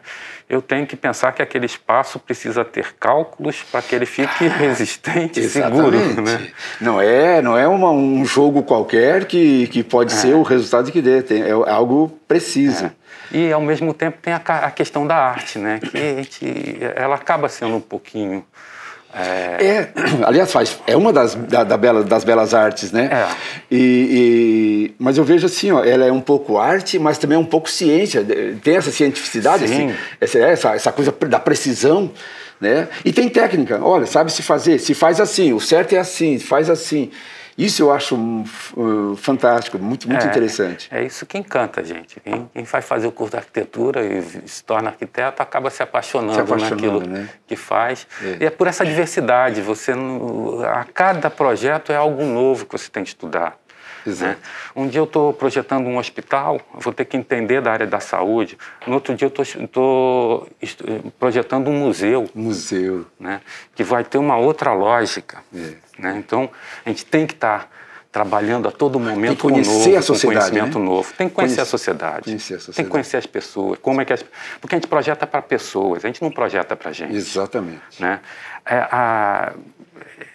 eu 0.49 0.63
tenho 0.63 0.87
que 0.87 0.95
pensar 0.95 1.33
que 1.33 1.43
aquele 1.43 1.67
espaço 1.67 2.21
precisa 2.21 2.65
ter 2.65 2.95
cálculos 3.01 3.65
para 3.65 3.83
que 3.83 3.97
ele 3.97 4.07
fique 4.07 4.47
resistente 4.47 5.41
e 5.41 5.49
seguro. 5.49 5.99
Né? 6.23 6.53
Não 6.81 7.01
é, 7.01 7.43
não 7.43 7.59
é 7.59 7.67
uma, 7.67 7.91
um 7.91 8.25
jogo 8.25 8.63
qualquer 8.63 9.25
que, 9.25 9.67
que 9.67 9.83
pode 9.83 10.13
é. 10.13 10.17
ser 10.17 10.37
o 10.37 10.43
resultado 10.43 10.93
que 10.93 11.03
dê, 11.03 11.21
tem, 11.21 11.43
é 11.43 11.51
algo 11.51 12.17
preciso. 12.29 12.85
É. 12.85 12.93
E 13.33 13.53
ao 13.53 13.61
mesmo 13.61 13.93
tempo 13.93 14.19
tem 14.23 14.33
a, 14.33 14.37
a, 14.37 14.71
questão 14.71 15.05
da 15.05 15.17
arte, 15.17 15.59
né? 15.59 15.81
que 15.81 15.99
gente, 15.99 16.79
ela 16.95 17.17
acaba 17.17 17.49
sendo 17.49 17.75
um 17.75 17.81
pouquinho 17.81 18.45
é... 19.19 19.67
é... 19.67 19.93
aliás, 20.25 20.51
faz, 20.51 20.79
é 20.87 20.97
uma 20.97 21.13
das, 21.13 21.35
da, 21.35 21.65
da 21.65 21.77
bela, 21.77 22.03
das 22.03 22.25
belas 22.25 22.55
artes, 22.55 22.93
né? 22.93 23.11
É. 23.13 23.27
E, 23.71 23.77
e, 24.91 24.95
mas 24.99 25.19
eu 25.19 25.25
vejo 25.25 25.47
assim, 25.47 25.71
ó, 25.71 25.85
ela 25.85 26.05
é 26.05 26.13
um 26.13 26.21
pouco 26.21 26.59
arte, 26.59 26.99
mas 26.99 27.19
também 27.19 27.37
é 27.37 27.39
um 27.39 27.45
pouco 27.45 27.71
ciência. 27.71 28.25
Tem 28.63 28.77
essa 28.77 28.91
cientificidade, 28.91 29.65
assim, 29.65 29.95
essa, 30.21 30.39
essa, 30.39 30.75
essa 30.75 30.93
coisa 30.93 31.13
da 31.29 31.41
precisão, 31.41 32.11
né? 32.61 32.89
E 33.05 33.13
tem 33.13 33.29
técnica. 33.29 33.81
Olha, 33.83 34.07
sabe 34.07 34.33
se 34.33 34.43
fazer, 34.43 34.79
se 34.79 34.95
faz 34.95 35.21
assim, 35.21 35.53
o 35.53 35.61
certo 35.61 35.95
é 35.95 35.99
assim, 35.99 36.39
faz 36.39 36.71
assim. 36.71 37.11
Isso 37.59 37.83
eu 37.83 37.91
acho 37.91 38.15
uh, 38.15 39.17
fantástico, 39.17 39.81
muito, 39.81 40.09
muito 40.09 40.25
é, 40.25 40.29
interessante. 40.29 40.89
É 40.93 41.03
isso 41.03 41.27
que 41.27 41.37
encanta 41.37 41.81
a 41.81 41.85
gente. 41.85 42.21
Quem, 42.21 42.49
quem, 42.55 42.63
vai 42.63 42.81
fazer 42.81 43.09
o 43.09 43.13
curso 43.13 43.33
de 43.33 43.39
arquitetura 43.39 44.07
e 44.07 44.23
se 44.47 44.63
torna 44.63 44.91
arquiteto 44.91 45.43
acaba 45.43 45.69
se 45.69 45.83
apaixonando, 45.83 46.35
se 46.35 46.41
apaixonando 46.41 46.77
naquilo 46.77 47.01
né? 47.01 47.29
que 47.49 47.57
faz. 47.57 48.07
É. 48.23 48.37
E 48.41 48.47
é 48.47 48.51
por 48.51 48.69
essa 48.69 48.87
diversidade. 48.87 49.61
Você, 49.61 49.93
a 50.73 50.85
cada 50.85 51.29
projeto 51.29 51.91
é 51.91 51.97
algo 51.97 52.25
novo 52.25 52.65
que 52.65 52.79
você 52.79 52.89
tem 52.89 53.03
que 53.03 53.09
estudar. 53.09 53.59
Né? 54.07 54.37
Um 54.75 54.87
dia 54.87 55.01
eu 55.01 55.05
estou 55.05 55.33
projetando 55.33 55.87
um 55.87 55.99
hospital, 55.99 56.61
vou 56.73 56.93
ter 56.93 57.05
que 57.05 57.17
entender 57.17 57.61
da 57.61 57.73
área 57.73 57.87
da 57.87 57.99
saúde. 57.99 58.57
No 58.87 58.95
outro 58.95 59.15
dia 59.17 59.27
eu 59.27 59.65
estou 59.65 60.49
projetando 61.19 61.69
um 61.69 61.79
museu. 61.79 62.31
Museu. 62.33 63.05
Né? 63.19 63.41
Que 63.75 63.83
vai 63.83 64.05
ter 64.05 64.19
uma 64.19 64.37
outra 64.37 64.73
lógica. 64.73 65.39
É. 65.55 65.88
Né? 65.99 66.17
Então, 66.19 66.51
a 66.85 66.89
gente 66.89 67.05
tem 67.05 67.27
que 67.27 67.35
estar... 67.35 67.65
Tá 67.65 67.79
trabalhando 68.11 68.67
a 68.69 68.73
todo 68.73 68.99
momento 68.99 69.43
conhecer 69.43 69.71
novo, 69.71 69.97
a 69.99 70.03
sociedade, 70.03 70.51
conhecimento 70.51 70.79
né? 70.79 70.85
novo. 70.85 71.13
Tem 71.13 71.29
que 71.29 71.35
conhecer, 71.35 71.57
conhecer, 71.57 71.61
a 71.61 71.65
sociedade. 71.65 72.25
conhecer 72.25 72.55
a 72.55 72.57
sociedade. 72.57 72.77
Tem 72.77 72.85
que 72.85 72.91
conhecer 72.91 73.17
as 73.19 73.27
pessoas. 73.27 73.79
Como 73.81 74.01
é 74.01 74.05
que 74.05 74.13
as... 74.13 74.25
Porque 74.61 74.75
a 74.75 74.79
gente 74.79 74.89
projeta 74.89 75.27
para 75.27 75.43
pessoas, 75.43 76.05
a 76.05 76.09
gente 76.09 76.23
não 76.23 76.31
projeta 76.31 76.75
para 76.75 76.91
gente. 76.91 77.15
Exatamente. 77.15 77.81
Né? 78.01 78.21
É, 78.65 78.77
a... 78.91 79.53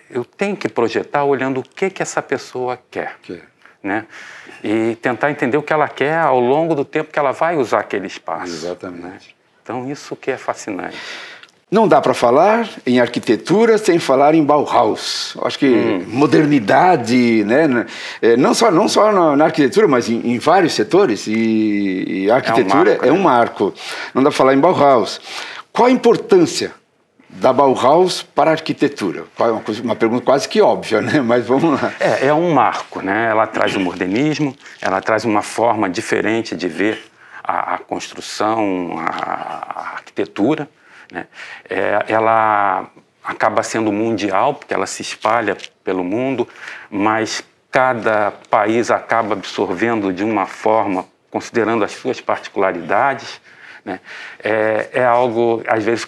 Eu 0.09 0.23
tenho 0.23 0.55
que 0.55 0.69
projetar 0.69 1.23
olhando 1.23 1.61
o 1.61 1.63
que, 1.63 1.89
que 1.89 2.01
essa 2.01 2.21
pessoa 2.21 2.79
quer. 2.91 3.17
quer. 3.23 3.41
Né? 3.81 4.05
E 4.63 4.95
tentar 5.01 5.31
entender 5.31 5.57
o 5.57 5.63
que 5.63 5.73
ela 5.73 5.89
quer 5.89 6.19
ao 6.19 6.39
longo 6.39 6.75
do 6.75 6.85
tempo 6.85 7.11
que 7.11 7.17
ela 7.17 7.31
vai 7.31 7.57
usar 7.57 7.79
aquele 7.79 8.07
espaço. 8.07 8.53
Exatamente. 8.53 9.01
Né? 9.01 9.19
Então, 9.63 9.91
isso 9.91 10.15
que 10.15 10.29
é 10.29 10.37
fascinante. 10.37 10.97
Não 11.71 11.87
dá 11.87 11.99
para 11.99 12.13
falar 12.13 12.69
em 12.85 12.99
arquitetura 12.99 13.77
sem 13.79 13.97
falar 13.97 14.35
em 14.35 14.43
Bauhaus. 14.43 15.35
Acho 15.41 15.57
que 15.57 15.67
hum. 15.67 16.05
modernidade, 16.07 17.43
né? 17.45 17.85
É, 18.21 18.37
não 18.37 18.53
só 18.53 18.69
não 18.69 18.87
só 18.87 19.11
na, 19.11 19.35
na 19.35 19.45
arquitetura, 19.45 19.87
mas 19.87 20.07
em, 20.07 20.33
em, 20.33 20.37
vários 20.37 20.73
setores. 20.73 21.25
E, 21.25 22.25
e 22.25 22.31
a 22.31 22.35
arquitetura 22.35 22.91
é 22.91 22.93
um, 22.93 22.95
marco, 22.95 23.05
é 23.07 23.11
um 23.11 23.17
né? 23.17 23.23
marco. 23.23 23.73
Não 24.13 24.21
dá 24.21 24.29
para 24.29 24.37
falar 24.37 24.53
em 24.53 24.59
Bauhaus. 24.59 25.19
Qual 25.71 25.87
a 25.87 25.91
importância 25.91 26.71
da 27.27 27.51
Bauhaus 27.51 28.21
para 28.21 28.51
a 28.51 28.53
arquitetura? 28.53 29.23
Uma, 29.39 29.59
coisa, 29.61 29.81
uma 29.81 29.95
pergunta 29.95 30.23
quase 30.23 30.47
que 30.47 30.61
óbvia, 30.61 31.01
né? 31.01 31.21
Mas 31.25 31.47
vamos 31.47 31.81
lá. 31.81 31.91
É, 31.99 32.27
é 32.27 32.33
um 32.33 32.53
marco, 32.53 33.01
né? 33.01 33.29
Ela 33.31 33.47
traz 33.47 33.75
o 33.75 33.79
modernismo, 33.79 34.55
ela 34.79 35.01
traz 35.01 35.25
uma 35.25 35.41
forma 35.41 35.89
diferente 35.89 36.55
de 36.55 36.67
ver 36.67 37.03
a, 37.43 37.75
a 37.75 37.77
construção, 37.79 38.93
a, 38.99 39.73
a 39.75 39.81
arquitetura. 39.95 40.69
Né? 41.13 41.27
É, 41.69 42.05
ela 42.07 42.89
acaba 43.23 43.61
sendo 43.63 43.91
mundial, 43.91 44.55
porque 44.55 44.73
ela 44.73 44.87
se 44.87 45.01
espalha 45.01 45.55
pelo 45.83 46.03
mundo, 46.03 46.47
mas 46.89 47.43
cada 47.71 48.31
país 48.49 48.91
acaba 48.91 49.33
absorvendo 49.33 50.11
de 50.11 50.23
uma 50.23 50.45
forma, 50.45 51.05
considerando 51.31 51.85
as 51.85 51.91
suas 51.91 52.19
particularidades. 52.19 53.39
Né? 53.85 53.99
É, 54.43 54.89
é 54.93 55.05
algo, 55.05 55.63
às 55.67 55.83
vezes, 55.83 56.07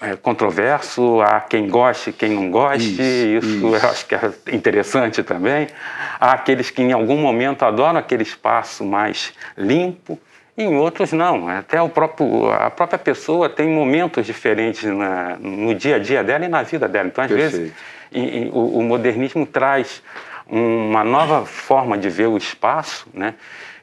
é, 0.00 0.14
controverso, 0.14 1.20
há 1.20 1.40
quem 1.40 1.68
goste, 1.68 2.12
quem 2.12 2.30
não 2.30 2.50
goste, 2.50 2.84
isso, 2.84 3.02
isso, 3.02 3.56
isso, 3.56 3.66
eu 3.74 3.90
acho 3.90 4.06
que 4.06 4.14
é 4.14 4.32
interessante 4.52 5.22
também. 5.22 5.66
Há 6.20 6.32
aqueles 6.32 6.70
que 6.70 6.82
em 6.82 6.92
algum 6.92 7.16
momento 7.16 7.64
adoram 7.64 7.98
aquele 7.98 8.22
espaço 8.22 8.84
mais 8.84 9.32
limpo, 9.56 10.18
em 10.58 10.76
outros 10.76 11.12
não. 11.12 11.48
Até 11.48 11.80
o 11.80 11.88
próprio, 11.88 12.50
a 12.50 12.68
própria 12.68 12.98
pessoa 12.98 13.48
tem 13.48 13.68
momentos 13.68 14.26
diferentes 14.26 14.82
na, 14.82 15.36
no 15.38 15.72
dia 15.72 15.96
a 15.96 15.98
dia 16.00 16.24
dela 16.24 16.44
e 16.44 16.48
na 16.48 16.62
vida 16.64 16.88
dela. 16.88 17.06
Então, 17.06 17.22
às 17.22 17.30
Perfeito. 17.30 17.56
vezes, 17.56 17.74
e, 18.10 18.20
e, 18.20 18.50
o, 18.52 18.78
o, 18.78 18.82
modernismo 18.82 19.46
traz 19.46 20.02
uma 20.48 21.04
nova 21.04 21.46
forma 21.46 21.96
de 21.96 22.08
ver 22.10 22.26
o 22.26 22.36
espaço, 22.36 23.06
né? 23.14 23.34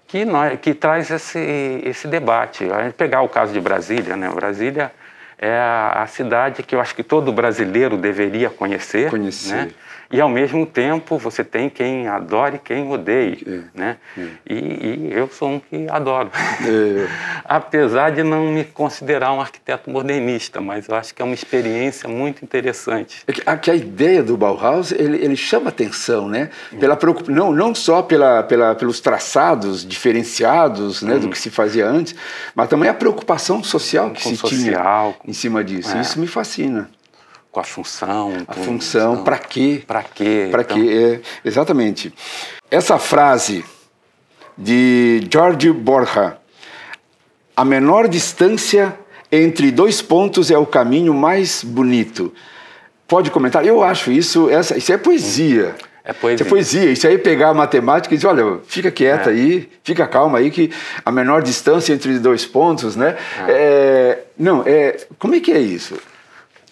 Que, 0.06 0.26
nós, 0.26 0.60
que 0.60 0.74
traz 0.74 1.10
esse, 1.10 1.82
esse 1.84 2.08
debate. 2.08 2.70
A 2.72 2.84
gente 2.84 2.94
pegar 2.94 3.22
o 3.22 3.30
caso 3.30 3.54
de 3.54 3.60
Brasília, 3.62 4.18
né? 4.18 4.30
Brasília 4.30 4.92
é 5.38 5.58
a, 5.58 6.04
a 6.04 6.08
cidade 6.08 6.62
que 6.62 6.76
eu 6.76 6.82
acho 6.82 6.94
que 6.94 7.04
todo 7.04 7.32
brasileiro 7.32 7.98
deveria 7.98 8.50
conhecer. 8.50 9.10
Conhecer. 9.10 9.56
Né? 9.56 9.72
E 10.16 10.22
ao 10.22 10.30
mesmo 10.30 10.66
tempo 10.66 11.18
você 11.18 11.44
tem 11.44 11.70
quem 11.70 12.08
adore 12.08 12.56
e 12.56 12.60
quem 12.60 12.90
odeie, 12.90 13.44
é, 13.46 13.60
né? 13.78 13.98
É. 14.18 14.28
E, 14.50 14.54
e, 14.54 15.10
eu 15.12 15.28
sou 15.28 15.50
um 15.50 15.60
que 15.60 15.88
adoro, 15.90 16.32
é. 16.34 17.08
apesar 17.44 18.12
de 18.12 18.24
não 18.24 18.46
me 18.46 18.64
considerar 18.64 19.34
um 19.34 19.42
arquiteto 19.42 19.90
modernista, 19.90 20.62
mas 20.62 20.88
eu 20.88 20.96
acho 20.96 21.14
que 21.14 21.22
é 21.22 21.26
uma 21.26 21.34
experiência 21.34 22.08
muito 22.08 22.46
interessante. 22.46 23.24
É 23.28 23.34
a, 23.46 23.58
que 23.58 23.70
a 23.70 23.76
ideia 23.76 24.24
do 24.24 24.38
Bauhaus 24.38 24.94
ele, 24.94 25.18
ele 25.18 25.36
chama 25.36 25.68
atenção, 25.68 26.30
né? 26.30 26.50
Pela 26.80 26.98
não 27.28 27.52
não 27.52 27.76
só 27.76 28.02
pela, 28.02 28.42
pela 28.44 28.74
pelos 28.74 29.02
traçados 29.02 29.86
diferenciados, 29.86 31.02
né, 31.02 31.18
do 31.18 31.26
uhum. 31.26 31.30
que 31.30 31.38
se 31.38 31.50
fazia 31.50 31.86
antes, 31.86 32.16
mas 32.56 32.70
também 32.70 32.90
a 32.90 32.94
preocupação 32.94 33.62
social 33.62 34.12
que 34.12 34.24
com 34.24 34.30
se 34.30 34.38
social, 34.38 35.12
tinha 35.12 35.32
em 35.32 35.34
cima 35.34 35.62
disso. 35.62 35.96
É. 35.96 36.00
Isso 36.00 36.18
me 36.20 36.28
fascina 36.28 36.90
com 37.56 37.62
a 37.62 37.64
função. 37.64 38.34
A 38.50 38.54
função, 38.54 39.24
para 39.24 39.38
quê? 39.38 39.82
Para 39.88 40.04
quê? 40.04 40.50
Para 40.52 40.62
então... 40.62 40.78
quê? 40.78 41.22
É, 41.24 41.48
exatamente. 41.48 42.14
Essa 42.70 43.00
frase 43.00 43.64
de 44.58 45.26
George 45.32 45.72
Borja, 45.72 46.38
a 47.56 47.64
menor 47.64 48.10
distância 48.10 48.94
entre 49.32 49.72
dois 49.72 50.02
pontos 50.02 50.52
é 50.52 50.58
o 50.58 50.66
caminho 50.66 51.14
mais 51.14 51.64
bonito. 51.64 52.34
Pode 53.08 53.32
comentar? 53.32 53.66
Eu 53.66 53.82
acho 53.82 54.12
isso, 54.12 54.50
essa, 54.50 54.78
isso 54.78 54.92
é 54.92 54.98
poesia. 54.98 55.76
É 56.04 56.12
poesia. 56.12 56.36
Isso 56.36 56.44
é 56.44 56.50
poesia. 56.50 56.92
Isso 56.92 57.08
aí 57.08 57.16
é 57.16 57.18
pegar 57.18 57.50
a 57.50 57.54
matemática 57.54 58.14
e 58.14 58.18
dizer, 58.18 58.28
olha, 58.28 58.60
fica 58.68 58.92
quieta 58.92 59.30
é. 59.30 59.34
aí, 59.34 59.70
fica 59.82 60.06
calma 60.06 60.40
aí, 60.40 60.52
que 60.52 60.70
a 61.06 61.12
menor 61.12 61.42
distância 61.42 61.94
entre 61.94 62.20
dois 62.20 62.46
pontos, 62.46 62.98
né? 62.98 63.16
É. 63.48 63.52
É, 63.52 64.24
não, 64.38 64.62
é, 64.66 64.98
como 65.18 65.36
é 65.36 65.40
que 65.40 65.54
é 65.54 65.60
isso? 65.60 65.96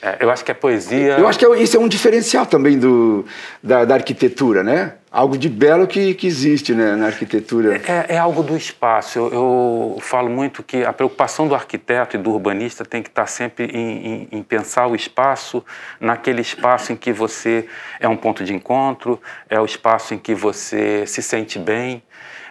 É, 0.03 0.17
eu 0.19 0.29
acho 0.29 0.43
que 0.43 0.51
a 0.51 0.55
poesia. 0.55 1.17
Eu 1.17 1.25
acho 1.25 1.39
que 1.39 1.45
é 1.45 1.61
isso 1.61 1.77
é 1.77 1.79
um 1.79 1.87
diferencial 1.87 2.45
também 2.45 2.77
do, 2.77 3.25
da, 3.63 3.85
da 3.85 3.93
arquitetura, 3.93 4.61
né? 4.61 4.95
Algo 5.09 5.37
de 5.37 5.47
belo 5.47 5.87
que, 5.87 6.13
que 6.13 6.27
existe 6.27 6.73
né, 6.73 6.93
na 6.97 7.05
arquitetura. 7.05 7.81
É, 7.87 8.15
é 8.15 8.17
algo 8.17 8.43
do 8.43 8.57
espaço. 8.57 9.17
Eu, 9.17 9.31
eu, 9.31 9.97
falo 10.01 10.29
muito 10.29 10.61
que 10.61 10.83
a 10.83 10.91
preocupação 10.91 11.47
do 11.47 11.55
arquiteto 11.55 12.17
e 12.17 12.19
do 12.19 12.31
urbanista 12.31 12.83
tem 12.83 13.01
que 13.01 13.07
estar 13.07 13.27
sempre 13.27 13.65
em, 13.65 14.07
em, 14.07 14.39
em 14.39 14.43
pensar 14.43 14.87
o 14.87 14.95
espaço 14.95 15.63
naquele 16.01 16.41
espaço 16.41 16.91
em 16.91 16.97
que 16.97 17.13
você 17.13 17.65
é 17.97 18.09
um 18.09 18.17
ponto 18.17 18.43
de 18.43 18.53
encontro, 18.53 19.21
é 19.49 19.57
o 19.57 19.65
espaço 19.65 20.13
em 20.13 20.17
que 20.17 20.35
você 20.35 21.05
se 21.07 21.21
sente 21.21 21.57
bem 21.57 22.03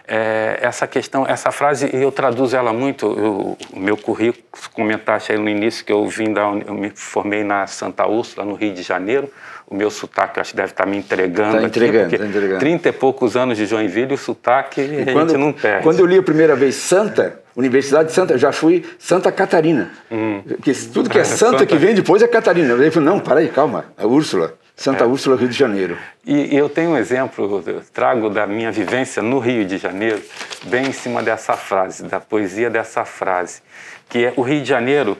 é, 0.07 0.59
essa 0.61 0.85
questão, 0.85 1.25
essa 1.25 1.51
frase, 1.51 1.89
eu 1.93 2.11
traduzo 2.11 2.55
ela 2.55 2.73
muito, 2.73 3.05
eu, 3.05 3.57
o 3.71 3.79
meu 3.79 3.95
currículo, 3.95 4.43
comentaste 4.73 5.31
aí 5.31 5.37
no 5.37 5.49
início 5.49 5.85
que 5.85 5.91
eu 5.91 6.05
vim 6.07 6.33
da, 6.33 6.41
eu 6.41 6.73
me 6.73 6.91
formei 6.93 7.43
na 7.43 7.65
Santa 7.67 8.05
Úrsula, 8.05 8.45
no 8.45 8.53
Rio 8.53 8.73
de 8.73 8.81
Janeiro, 8.81 9.31
o 9.65 9.75
meu 9.75 9.89
sotaque 9.89 10.39
acho 10.39 10.51
que 10.51 10.57
deve 10.57 10.71
estar 10.71 10.85
me 10.85 10.97
entregando 10.97 11.57
tá 11.57 11.63
entregando, 11.63 12.05
aqui, 12.05 12.17
porque 12.17 12.17
tá 12.17 12.25
entregando. 12.25 12.59
30 12.59 12.89
e 12.89 12.91
poucos 12.91 13.37
anos 13.37 13.57
de 13.57 13.65
Joinville, 13.65 14.13
o 14.13 14.17
sotaque 14.17 14.81
e 14.81 15.09
a 15.09 15.13
quando, 15.13 15.29
gente 15.29 15.39
não 15.39 15.53
perde. 15.53 15.83
Quando 15.83 15.99
eu 15.99 16.05
li 16.05 16.17
a 16.17 16.23
primeira 16.23 16.55
vez 16.55 16.75
Santa, 16.75 17.41
Universidade 17.55 18.09
de 18.09 18.13
Santa, 18.13 18.33
eu 18.33 18.37
já 18.37 18.51
fui 18.51 18.83
Santa 18.99 19.31
Catarina. 19.31 19.91
Hum. 20.11 20.41
Porque 20.45 20.73
tudo 20.91 21.09
que 21.09 21.17
é 21.17 21.23
Santa, 21.23 21.51
Santa, 21.59 21.65
que 21.65 21.77
vem 21.77 21.95
depois 21.95 22.21
é 22.21 22.27
Catarina. 22.27 22.73
Eu 22.73 22.91
falei, 22.91 23.09
não, 23.09 23.19
para 23.19 23.39
aí, 23.39 23.49
calma, 23.49 23.85
a 23.97 24.05
Úrsula. 24.05 24.55
Santa 24.75 25.03
é. 25.03 25.07
Úrsula, 25.07 25.35
Rio 25.35 25.47
de 25.47 25.57
Janeiro. 25.57 25.97
E, 26.25 26.55
eu 26.55 26.67
tenho 26.67 26.91
um 26.91 26.97
exemplo, 26.97 27.63
trago 27.93 28.29
da 28.29 28.47
minha 28.47 28.71
vivência 28.71 29.21
no 29.21 29.39
Rio 29.39 29.65
de 29.65 29.77
Janeiro, 29.77 30.21
bem 30.63 30.87
em 30.87 30.91
cima 30.91 31.21
dessa 31.21 31.53
frase, 31.53 32.03
da 32.05 32.19
poesia 32.19 32.69
dessa 32.69 33.05
frase, 33.05 33.61
que 34.09 34.25
é 34.25 34.33
o 34.35 34.41
Rio 34.41 34.61
de 34.61 34.69
Janeiro, 34.69 35.17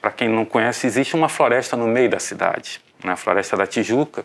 para 0.00 0.10
quem 0.10 0.28
não 0.28 0.44
conhece, 0.44 0.86
existe 0.86 1.14
uma 1.14 1.28
floresta 1.28 1.76
no 1.76 1.86
meio 1.86 2.08
da 2.08 2.18
cidade, 2.18 2.80
na 3.02 3.10
né, 3.10 3.16
Floresta 3.16 3.56
da 3.56 3.66
Tijuca, 3.66 4.24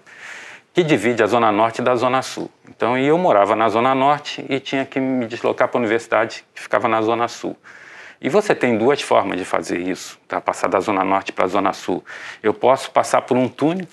que 0.74 0.84
divide 0.84 1.22
a 1.22 1.28
Zona 1.28 1.52
Norte 1.52 1.82
da 1.82 1.96
Zona 1.96 2.22
Sul. 2.22 2.50
Então, 2.68 2.98
eu 2.98 3.18
morava 3.18 3.56
na 3.56 3.68
Zona 3.68 3.94
Norte 3.94 4.46
e 4.48 4.60
tinha 4.60 4.86
que 4.86 5.00
me 5.00 5.26
deslocar 5.26 5.68
para 5.68 5.78
a 5.78 5.82
universidade, 5.82 6.46
que 6.54 6.62
ficava 6.62 6.88
na 6.88 7.02
Zona 7.02 7.28
Sul. 7.28 7.58
E 8.22 8.30
você 8.30 8.54
tem 8.54 8.78
duas 8.78 9.02
formas 9.02 9.38
de 9.38 9.46
fazer 9.46 9.80
isso, 9.80 10.20
tá? 10.28 10.42
passar 10.42 10.68
da 10.68 10.80
Zona 10.80 11.04
Norte 11.04 11.32
para 11.32 11.46
a 11.46 11.48
Zona 11.48 11.72
Sul. 11.72 12.04
Eu 12.44 12.54
posso 12.54 12.92
passar 12.92 13.22
por 13.22 13.38
um 13.38 13.48
túnel, 13.48 13.88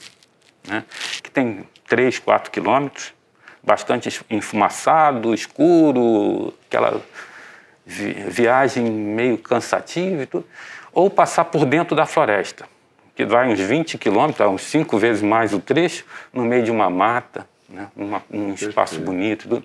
né? 0.67 0.85
que 1.23 1.31
tem 1.31 1.67
3, 1.89 2.19
4 2.19 2.51
quilômetros, 2.51 3.15
bastante 3.63 4.09
enfumaçado, 4.31 5.35
escuro, 5.35 6.55
aquela 6.67 7.03
vi 7.85 8.13
viagem 8.29 8.85
meio 8.85 9.39
cansativa 9.39 10.23
e 10.23 10.27
tudo, 10.27 10.47
ou 10.93 11.09
passar 11.09 11.45
por 11.45 11.65
dentro 11.65 11.95
da 11.95 12.05
floresta, 12.05 12.69
que 13.15 13.25
vai 13.25 13.49
uns 13.49 13.61
20 13.61 13.97
quilômetros, 13.99 14.49
uns 14.49 14.63
5 14.63 14.99
vezes 14.99 15.23
mais 15.23 15.53
o 15.53 15.61
trecho, 15.61 16.05
no 16.33 16.45
meio 16.45 16.65
de 16.65 16.71
uma 16.71 16.91
mata, 16.91 17.49
né? 17.69 17.89
uma, 17.97 18.23
um 18.31 18.53
espaço 18.53 19.01
bonito. 19.01 19.49
Tudo. 19.49 19.65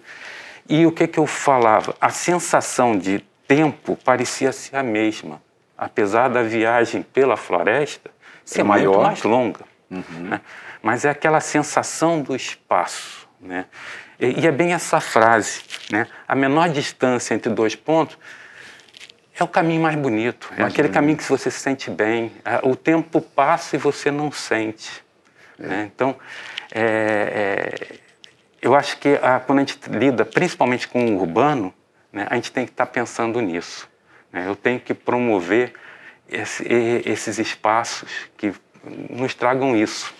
E 0.70 0.86
o 0.86 0.92
que, 0.92 1.08
que 1.08 1.20
eu 1.20 1.26
falava? 1.26 1.96
A 2.00 2.10
sensação 2.10 2.98
de 2.98 3.20
tempo 3.48 3.98
parecia 4.04 4.52
ser 4.52 4.78
a 4.78 4.84
mesma, 4.84 5.42
apesar 5.78 6.30
da 6.30 6.44
viagem 6.44 7.02
pela 7.02 7.36
floresta 7.36 8.12
ser 8.46 8.62
é 8.62 8.64
maior. 8.64 9.04
mais 9.04 9.24
longa. 9.24 9.71
Uhum. 9.92 10.30
Né? 10.30 10.42
mas 10.82 11.06
é 11.06 11.10
aquela 11.10 11.42
sensação 11.42 12.22
do 12.22 12.36
espaço. 12.36 13.28
Né? 13.40 13.66
E, 14.20 14.42
e 14.42 14.48
é 14.48 14.52
bem 14.52 14.74
essa 14.74 15.00
frase, 15.02 15.62
né? 15.92 16.08
a 16.28 16.36
menor 16.36 16.70
distância 16.70 17.34
entre 17.34 17.52
dois 17.52 17.76
pontos 17.76 18.18
é 19.42 19.44
o 19.44 19.48
caminho 19.48 19.82
mais 19.82 19.96
bonito, 19.96 20.52
é 20.56 20.64
aquele 20.64 20.90
caminho 20.90 21.18
que 21.18 21.24
você 21.24 21.50
se 21.50 21.60
sente 21.60 21.90
bem. 21.90 22.32
É, 22.46 22.60
o 22.64 22.76
tempo 22.76 23.20
passa 23.20 23.76
e 23.76 23.80
você 23.80 24.12
não 24.12 24.32
sente. 24.32 25.04
É. 25.60 25.68
Né? 25.68 25.92
Então, 25.94 26.16
é, 26.72 26.82
é, 26.84 28.00
eu 28.62 28.76
acho 28.76 28.98
que 28.98 29.20
a, 29.22 29.40
quando 29.40 29.60
a 29.60 29.62
gente 29.62 29.80
lida 29.90 30.24
principalmente 30.26 30.88
com 30.88 31.04
o 31.06 31.20
urbano, 31.20 31.74
né, 32.14 32.28
a 32.30 32.36
gente 32.36 32.52
tem 32.52 32.66
que 32.66 32.72
estar 32.72 32.86
tá 32.86 32.92
pensando 32.92 33.42
nisso. 33.42 33.90
Né? 34.32 34.46
Eu 34.48 34.56
tenho 34.56 34.80
que 34.80 34.94
promover 34.94 35.74
esse, 36.30 36.64
esses 37.06 37.40
espaços 37.40 38.10
que 38.38 38.54
nos 39.10 39.34
tragam 39.34 39.76
isso. 39.76 40.14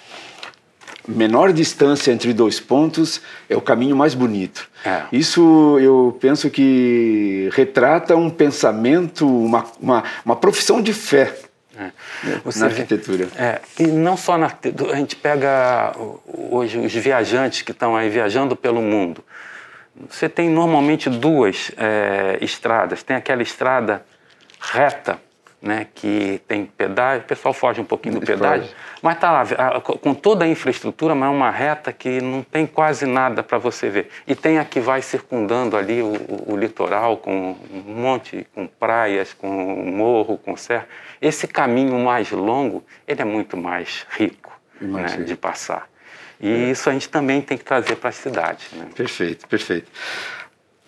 Menor 1.08 1.52
distância 1.52 2.12
entre 2.12 2.32
dois 2.32 2.60
pontos 2.60 3.22
é 3.50 3.56
o 3.56 3.62
caminho 3.62 3.96
mais 3.96 4.14
bonito. 4.14 4.70
É. 4.86 5.04
Isso 5.12 5.78
eu 5.80 6.18
penso 6.22 6.50
que 6.50 7.50
retrata 7.54 8.16
um 8.16 8.30
pensamento, 8.30 9.28
uma, 9.28 9.66
uma, 9.80 10.04
uma 10.24 10.36
profissão 10.36 10.82
de 10.82 10.94
fé. 10.94 11.36
É. 11.78 11.90
na 12.60 12.66
arquitetura. 12.66 13.30
É, 13.36 13.62
e 13.80 13.88
não 13.88 14.18
só 14.18 14.38
na 14.38 14.48
a 14.92 14.96
gente 14.98 15.16
pega 15.16 15.94
hoje 16.28 16.78
os 16.78 16.94
viajantes 16.94 17.62
que 17.62 17.72
estão 17.72 17.96
aí 17.96 18.10
viajando 18.10 18.56
pelo 18.56 18.82
mundo. 18.82 19.24
Você 20.10 20.30
tem 20.30 20.50
normalmente 20.50 21.10
duas 21.10 21.72
é, 21.78 22.38
estradas. 22.42 23.04
Tem 23.04 23.16
aquela 23.16 23.42
estrada 23.42 24.06
reta, 24.60 25.20
né, 25.62 25.86
que 25.94 26.42
tem 26.48 26.66
pedágio, 26.66 27.24
o 27.24 27.28
pessoal 27.28 27.54
foge 27.54 27.80
um 27.80 27.86
pouquinho 27.86 28.20
do 28.20 28.26
pedágio, 28.26 28.68
mas 29.02 29.14
está 29.14 29.32
lá, 29.32 29.80
com 29.80 30.14
toda 30.14 30.44
a 30.44 30.48
infraestrutura, 30.48 31.14
mas 31.14 31.30
é 31.30 31.32
uma 31.32 31.52
reta 31.52 31.94
que 31.94 32.20
não 32.20 32.42
tem 32.42 32.66
quase 32.66 33.06
nada 33.06 33.44
para 33.44 33.60
você 33.60 33.88
ver. 33.88 34.10
E 34.26 34.34
tem 34.34 34.58
a 34.58 34.66
que 34.66 34.80
vai 34.80 35.04
circundando 35.04 35.78
ali 35.78 36.02
o, 36.02 36.08
o, 36.08 36.54
o, 36.54 36.58
litoral, 36.58 37.18
com 37.18 37.56
um 37.72 37.94
monte, 37.94 38.48
com 38.56 38.66
praias, 38.66 39.34
com 39.34 39.48
morro, 39.48 40.38
com 40.38 40.58
serra. 40.58 40.88
Esse 41.22 41.48
caminho 41.48 42.00
mais 42.00 42.32
longo, 42.32 42.84
ele 43.08 43.22
é 43.22 43.26
muito 43.26 43.56
mais 43.56 44.08
rico 44.10 44.52
né, 44.80 45.06
de 45.18 45.36
passar. 45.36 45.88
E 46.40 46.50
é. 46.50 46.72
isso 46.72 46.90
a 46.90 46.94
gente 46.94 47.08
também 47.08 47.40
tem 47.40 47.56
que 47.56 47.64
trazer 47.64 47.98
para 47.98 48.10
as 48.10 48.16
cidades. 48.16 48.66
Né? 48.74 48.88
Perfeito, 48.96 49.48
perfeito. 49.48 49.92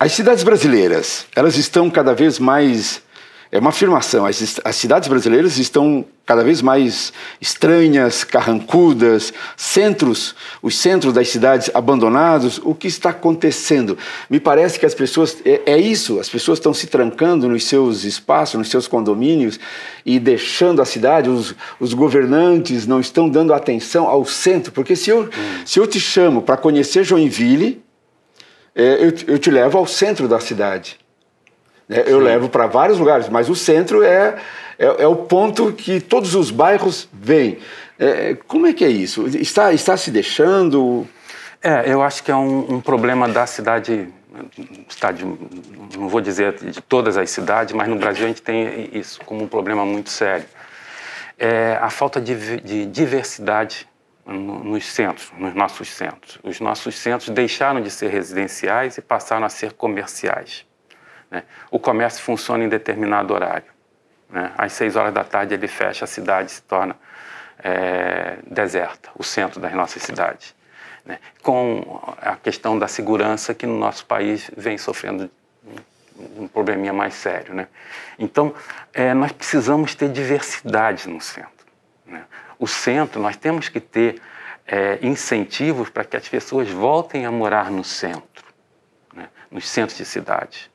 As 0.00 0.10
cidades 0.10 0.42
brasileiras, 0.42 1.28
elas 1.36 1.56
estão 1.56 1.88
cada 1.88 2.12
vez 2.12 2.40
mais 2.40 3.04
é 3.52 3.58
uma 3.58 3.70
afirmação. 3.70 4.26
As, 4.26 4.60
as, 4.64 4.76
cidades 4.76 5.08
brasileiras 5.08 5.58
estão 5.58 6.04
cada 6.26 6.42
vez 6.42 6.60
mais 6.60 7.12
estranhas, 7.40 8.24
carrancudas, 8.24 9.32
centros, 9.56 10.34
os 10.62 10.76
centros 10.78 11.12
das 11.12 11.28
cidades 11.28 11.70
abandonados. 11.72 12.60
O 12.64 12.74
que 12.74 12.88
está 12.88 13.10
acontecendo? 13.10 13.96
Me 14.28 14.40
parece 14.40 14.78
que 14.78 14.86
as 14.86 14.94
pessoas 14.94 15.36
é, 15.44 15.60
é 15.66 15.78
isso. 15.78 16.18
As 16.18 16.28
pessoas 16.28 16.58
estão 16.58 16.74
se 16.74 16.86
trancando 16.86 17.48
nos 17.48 17.64
seus 17.64 18.04
espaços, 18.04 18.58
nos 18.58 18.68
seus 18.70 18.88
condomínios 18.88 19.60
e 20.04 20.18
deixando 20.18 20.82
a 20.82 20.84
cidade. 20.84 21.28
Os, 21.28 21.54
os 21.78 21.94
governantes 21.94 22.86
não 22.86 23.00
estão 23.00 23.28
dando 23.28 23.52
atenção 23.54 24.08
ao 24.08 24.24
centro, 24.24 24.72
porque 24.72 24.96
se 24.96 25.10
eu, 25.10 25.24
hum. 25.24 25.62
se 25.64 25.78
eu 25.78 25.86
te 25.86 26.00
chamo 26.00 26.42
para 26.42 26.56
conhecer 26.56 27.04
Joinville, 27.04 27.82
é, 28.74 29.04
eu, 29.04 29.34
eu 29.34 29.38
te 29.38 29.50
levo 29.50 29.78
ao 29.78 29.86
centro 29.86 30.26
da 30.26 30.40
cidade. 30.40 31.03
Né? 31.88 32.02
Eu 32.06 32.18
levo 32.18 32.48
para 32.48 32.66
vários 32.66 32.98
lugares, 32.98 33.28
mas 33.28 33.48
o 33.48 33.54
centro 33.54 34.02
é, 34.02 34.36
é, 34.78 35.02
é, 35.02 35.06
o 35.06 35.16
ponto 35.16 35.72
que 35.72 36.00
todos 36.00 36.34
os 36.34 36.50
bairros 36.50 37.08
vêm. 37.12 37.58
É, 37.98 38.36
como 38.46 38.66
é 38.66 38.72
que 38.72 38.84
é 38.84 38.88
isso? 38.88 39.26
Está, 39.26 39.72
está 39.72 39.96
se 39.96 40.10
deixando? 40.10 41.06
É, 41.62 41.90
eu 41.90 42.02
acho 42.02 42.22
que 42.22 42.30
é 42.30 42.36
um, 42.36 42.74
um 42.74 42.80
problema 42.80 43.28
da 43.28 43.46
cidade, 43.46 44.08
cidade, 44.88 45.24
não 45.24 46.08
vou 46.08 46.20
dizer 46.20 46.54
de 46.54 46.80
todas 46.82 47.16
as 47.16 47.30
cidades, 47.30 47.72
mas 47.72 47.88
no 47.88 47.96
Brasil 47.96 48.24
a 48.24 48.28
gente 48.28 48.42
tem 48.42 48.90
isso 48.92 49.20
como 49.24 49.44
um 49.44 49.48
problema 49.48 49.84
muito 49.84 50.10
sério. 50.10 50.46
É 51.38 51.78
a 51.80 51.90
falta 51.90 52.20
de, 52.20 52.60
de 52.60 52.86
diversidade 52.86 53.88
nos 54.26 54.86
centros, 54.86 55.32
nos 55.38 55.54
nossos 55.54 55.88
centros. 55.88 56.38
Os 56.42 56.60
nossos 56.60 56.96
centros 56.96 57.28
deixaram 57.30 57.80
de 57.80 57.90
ser 57.90 58.08
residenciais 58.08 58.96
e 58.96 59.02
passaram 59.02 59.44
a 59.44 59.48
ser 59.48 59.72
comerciais. 59.72 60.64
Né? 61.34 61.42
O 61.68 61.80
comércio 61.80 62.22
funciona 62.22 62.62
em 62.62 62.68
determinado 62.68 63.34
horário. 63.34 63.66
Né? 64.30 64.52
Às 64.56 64.72
seis 64.72 64.94
horas 64.94 65.12
da 65.12 65.24
tarde 65.24 65.52
ele 65.52 65.66
fecha, 65.66 66.04
a 66.04 66.06
cidade 66.06 66.52
se 66.52 66.62
torna 66.62 66.96
é, 67.58 68.38
deserta, 68.46 69.10
o 69.16 69.24
centro 69.24 69.58
das 69.58 69.72
nossas 69.72 70.00
cidades. 70.00 70.54
Né? 71.04 71.18
Com 71.42 72.00
a 72.22 72.36
questão 72.36 72.78
da 72.78 72.86
segurança 72.86 73.52
que 73.52 73.66
no 73.66 73.76
nosso 73.76 74.06
país 74.06 74.48
vem 74.56 74.78
sofrendo 74.78 75.28
um 76.36 76.46
probleminha 76.46 76.92
mais 76.92 77.14
sério. 77.14 77.52
Né? 77.52 77.66
Então, 78.16 78.54
é, 78.92 79.12
nós 79.12 79.32
precisamos 79.32 79.96
ter 79.96 80.08
diversidade 80.08 81.08
no 81.08 81.20
centro. 81.20 81.66
Né? 82.06 82.22
O 82.60 82.68
centro, 82.68 83.20
nós 83.20 83.36
temos 83.36 83.68
que 83.68 83.80
ter 83.80 84.22
é, 84.68 85.00
incentivos 85.02 85.90
para 85.90 86.04
que 86.04 86.16
as 86.16 86.28
pessoas 86.28 86.70
voltem 86.70 87.26
a 87.26 87.32
morar 87.32 87.72
no 87.72 87.82
centro, 87.82 88.44
né? 89.12 89.28
nos 89.50 89.68
centros 89.68 89.98
de 89.98 90.04
cidades 90.04 90.72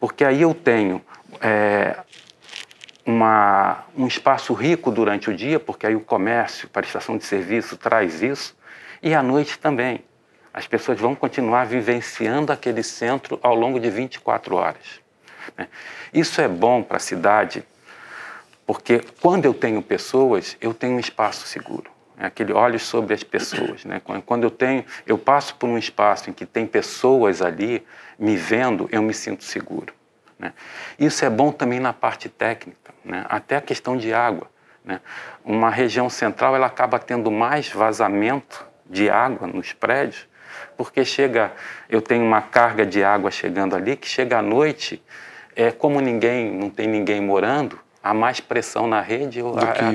porque 0.00 0.24
aí 0.24 0.42
eu 0.42 0.54
tenho 0.54 1.02
é, 1.40 1.96
uma, 3.04 3.84
um 3.96 4.06
espaço 4.06 4.52
rico 4.52 4.90
durante 4.90 5.30
o 5.30 5.34
dia, 5.34 5.58
porque 5.58 5.86
aí 5.86 5.96
o 5.96 6.00
comércio, 6.00 6.68
para 6.68 6.84
a 6.84 6.86
estação 6.86 7.16
de 7.16 7.24
serviço, 7.24 7.76
traz 7.76 8.22
isso, 8.22 8.56
e 9.02 9.14
à 9.14 9.22
noite 9.22 9.58
também. 9.58 10.04
As 10.52 10.66
pessoas 10.66 10.98
vão 10.98 11.14
continuar 11.14 11.66
vivenciando 11.66 12.52
aquele 12.52 12.82
centro 12.82 13.38
ao 13.42 13.54
longo 13.54 13.78
de 13.78 13.88
24 13.90 14.56
horas. 14.56 15.00
Né? 15.56 15.68
Isso 16.12 16.40
é 16.40 16.48
bom 16.48 16.82
para 16.82 16.96
a 16.96 17.00
cidade, 17.00 17.64
porque 18.66 19.00
quando 19.20 19.44
eu 19.44 19.54
tenho 19.54 19.80
pessoas, 19.80 20.56
eu 20.60 20.74
tenho 20.74 20.94
um 20.94 21.00
espaço 21.00 21.46
seguro. 21.46 21.90
É 22.18 22.26
aquele 22.26 22.52
olhos 22.52 22.82
sobre 22.82 23.14
as 23.14 23.22
pessoas. 23.22 23.84
Né? 23.84 24.02
Quando 24.26 24.42
eu 24.42 24.50
tenho, 24.50 24.84
eu 25.06 25.16
passo 25.16 25.54
por 25.54 25.68
um 25.68 25.78
espaço 25.78 26.28
em 26.28 26.32
que 26.32 26.44
tem 26.44 26.66
pessoas 26.66 27.40
ali 27.40 27.86
me 28.18 28.36
vendo, 28.36 28.88
eu 28.90 29.00
me 29.00 29.14
sinto 29.14 29.44
seguro. 29.44 29.94
Né? 30.38 30.52
Isso 30.98 31.24
é 31.24 31.30
bom 31.30 31.52
também 31.52 31.78
na 31.78 31.92
parte 31.92 32.28
técnica, 32.28 32.92
né? 33.04 33.24
até 33.28 33.56
a 33.56 33.60
questão 33.60 33.96
de 33.96 34.12
água. 34.12 34.50
Né? 34.84 35.00
Uma 35.44 35.70
região 35.70 36.10
central 36.10 36.56
ela 36.56 36.66
acaba 36.66 36.98
tendo 36.98 37.30
mais 37.30 37.68
vazamento 37.68 38.66
de 38.84 39.08
água 39.08 39.46
nos 39.46 39.72
prédios, 39.72 40.26
porque 40.76 41.04
chega, 41.04 41.52
eu 41.88 42.00
tenho 42.00 42.24
uma 42.24 42.42
carga 42.42 42.84
de 42.84 43.04
água 43.04 43.30
chegando 43.30 43.76
ali 43.76 43.96
que 43.96 44.08
chega 44.08 44.38
à 44.38 44.42
noite, 44.42 45.02
é 45.54 45.70
como 45.70 46.00
ninguém, 46.00 46.52
não 46.52 46.70
tem 46.70 46.86
ninguém 46.86 47.20
morando, 47.20 47.78
há 48.02 48.14
mais 48.14 48.40
pressão 48.40 48.86
na 48.86 49.00
rede, 49.00 49.40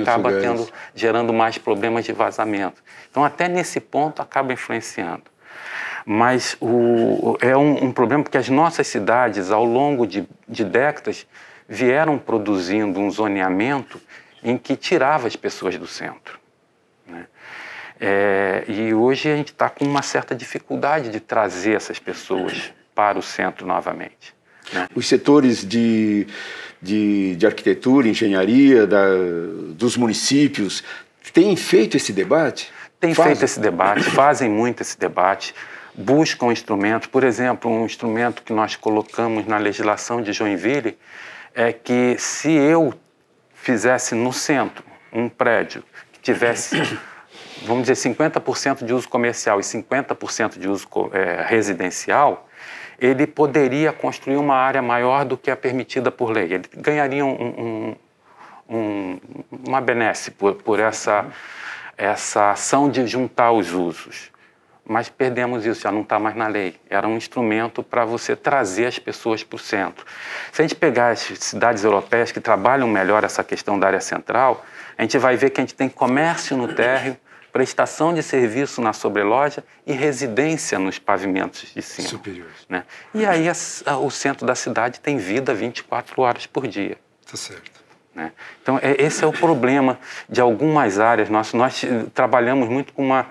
acaba 0.01 0.31
tendo, 0.33 0.67
gerando 0.93 1.33
mais 1.33 1.57
problemas 1.57 2.05
de 2.05 2.11
vazamento. 2.11 2.83
Então, 3.09 3.23
até 3.23 3.47
nesse 3.47 3.79
ponto, 3.79 4.21
acaba 4.21 4.53
influenciando. 4.53 5.23
Mas 6.05 6.57
o, 6.59 7.37
é 7.39 7.55
um, 7.55 7.85
um, 7.85 7.91
problema 7.91 8.23
porque 8.23 8.37
as 8.37 8.49
nossas 8.49 8.87
cidades, 8.87 9.51
ao 9.51 9.63
longo 9.63 10.05
de, 10.05 10.27
de 10.47 10.65
décadas, 10.65 11.25
vieram 11.67 12.17
produzindo 12.17 12.99
um 12.99 13.09
zoneamento 13.09 14.01
em 14.43 14.57
que 14.57 14.75
tirava 14.75 15.27
as 15.27 15.35
pessoas 15.35 15.77
do 15.77 15.87
centro. 15.87 16.37
Né? 17.07 17.25
É, 17.99 18.65
e 18.67 18.93
hoje 18.93 19.31
a 19.31 19.35
gente 19.35 19.53
está 19.53 19.69
com 19.69 19.85
uma 19.85 20.01
certa 20.01 20.35
dificuldade 20.35 21.09
de 21.09 21.21
trazer 21.21 21.75
essas 21.75 21.99
pessoas 21.99 22.73
para 22.93 23.17
o 23.17 23.21
centro 23.21 23.65
novamente. 23.65 24.35
Né? 24.73 24.87
Os 24.93 25.07
setores 25.07 25.65
de, 25.65 26.27
de, 26.83 27.35
de 27.35 27.45
arquitetura, 27.45 28.07
engenharia 28.07 28.85
da, 28.85 29.05
dos 29.69 29.95
municípios 29.97 30.83
têm 31.31 31.55
feito 31.55 31.97
esse 31.97 32.13
debate? 32.13 32.71
Têm 32.99 33.15
feito 33.15 33.43
esse 33.43 33.59
debate, 33.59 34.03
fazem 34.03 34.49
muito 34.49 34.81
esse 34.81 34.99
debate 34.99 35.55
buscam 35.95 36.51
instrumentos. 36.51 37.07
Por 37.07 37.23
exemplo, 37.23 37.69
um 37.69 37.85
instrumento 37.85 38.41
que 38.43 38.53
nós 38.53 38.75
colocamos 38.75 39.45
na 39.45 39.57
legislação 39.57 40.21
de 40.21 40.33
Joinville 40.33 40.97
é 41.53 41.71
que 41.71 42.15
se 42.17 42.51
eu 42.51 42.93
fizesse 43.53 44.15
no 44.15 44.33
centro 44.33 44.83
um 45.11 45.29
prédio 45.29 45.83
que 46.11 46.19
tivesse, 46.19 46.75
vamos 47.65 47.87
dizer, 47.87 48.09
50% 48.09 48.83
de 48.83 48.93
uso 48.93 49.07
comercial 49.07 49.59
e 49.59 49.63
50% 49.63 50.57
de 50.57 50.67
uso 50.67 50.87
é, 51.13 51.43
residencial, 51.47 52.49
ele 52.99 53.27
poderia 53.27 53.91
construir 53.91 54.37
uma 54.37 54.55
área 54.55 54.81
maior 54.81 55.25
do 55.25 55.37
que 55.37 55.51
a 55.51 55.55
permitida 55.55 56.11
por 56.11 56.31
lei. 56.31 56.53
Ele 56.53 56.65
ganharia 56.77 57.25
um, 57.25 57.31
um, 57.31 57.95
um, 58.69 59.19
uma 59.65 59.81
benesse 59.81 60.31
por, 60.31 60.55
por 60.55 60.79
essa, 60.79 61.25
essa 61.97 62.51
ação 62.51 62.89
de 62.89 63.05
juntar 63.07 63.51
os 63.51 63.73
usos. 63.73 64.31
Mas 64.85 65.07
perdemos 65.07 65.65
isso, 65.65 65.81
já 65.81 65.91
não 65.91 66.01
está 66.01 66.19
mais 66.19 66.35
na 66.35 66.47
lei. 66.47 66.75
Era 66.89 67.07
um 67.07 67.15
instrumento 67.15 67.81
para 67.81 68.03
você 68.03 68.35
trazer 68.35 68.85
as 68.85 68.99
pessoas 68.99 69.41
para 69.41 69.55
o 69.55 69.59
centro. 69.59 70.05
Se 70.51 70.61
a 70.61 70.65
gente 70.65 70.75
pegar 70.75 71.11
as 71.11 71.19
cidades 71.19 71.85
europeias 71.85 72.31
que 72.33 72.41
trabalham 72.41 72.87
melhor 72.87 73.23
essa 73.23 73.43
questão 73.43 73.79
da 73.79 73.87
área 73.87 74.01
central, 74.01 74.65
a 74.97 75.01
gente 75.01 75.17
vai 75.17 75.37
ver 75.37 75.51
que 75.51 75.61
a 75.61 75.63
gente 75.63 75.73
tem 75.73 75.87
comércio 75.87 76.57
no 76.57 76.73
térreo, 76.73 77.15
prestação 77.53 78.11
de 78.11 78.23
serviço 78.23 78.81
na 78.81 78.91
sobreloja 78.91 79.63
e 79.85 79.93
residência 79.93 80.79
nos 80.79 80.97
pavimentos 80.97 81.71
de 81.73 81.81
cima. 81.83 82.07
Superiores. 82.07 82.65
Né? 82.67 82.83
E 83.13 83.23
aí 83.23 83.47
a, 83.47 83.53
a, 83.85 83.97
o 83.99 84.09
centro 84.09 84.45
da 84.45 84.55
cidade 84.55 84.99
tem 84.99 85.17
vida 85.17 85.53
24 85.53 86.19
horas 86.19 86.47
por 86.47 86.67
dia. 86.67 86.97
Está 87.23 87.37
certo. 87.37 87.83
Né? 88.15 88.31
Então, 88.61 88.79
é, 88.81 89.01
esse 89.01 89.23
é 89.23 89.27
o 89.27 89.31
problema 89.31 89.99
de 90.27 90.41
algumas 90.41 90.99
áreas. 90.99 91.29
Nós, 91.29 91.53
nós 91.53 91.83
trabalhamos 92.13 92.67
muito 92.67 92.91
com 92.91 93.05
uma, 93.05 93.27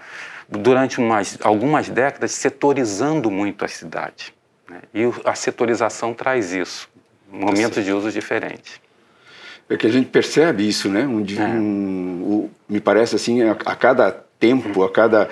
durante 0.48 1.00
umas, 1.00 1.36
algumas 1.42 1.88
décadas, 1.88 2.30
setorizando 2.30 3.28
muito 3.28 3.64
a 3.64 3.68
cidade. 3.68 4.32
Né? 4.68 4.82
E 4.94 5.02
a 5.24 5.34
setorização 5.34 6.14
traz 6.14 6.52
isso, 6.52 6.88
momentos 7.28 7.84
de 7.84 7.92
uso 7.92 8.12
diferentes. 8.12 8.80
É 9.72 9.76
que 9.76 9.86
a 9.86 9.90
gente 9.90 10.08
percebe 10.08 10.68
isso, 10.68 10.88
né? 10.88 11.06
Um, 11.06 11.24
é. 11.24 11.42
um, 11.44 11.58
um, 11.58 12.50
me 12.68 12.78
parece 12.78 13.16
assim, 13.16 13.42
a, 13.42 13.52
a 13.52 13.74
cada 13.74 14.10
tempo, 14.38 14.82
a 14.82 14.90
cada 14.90 15.28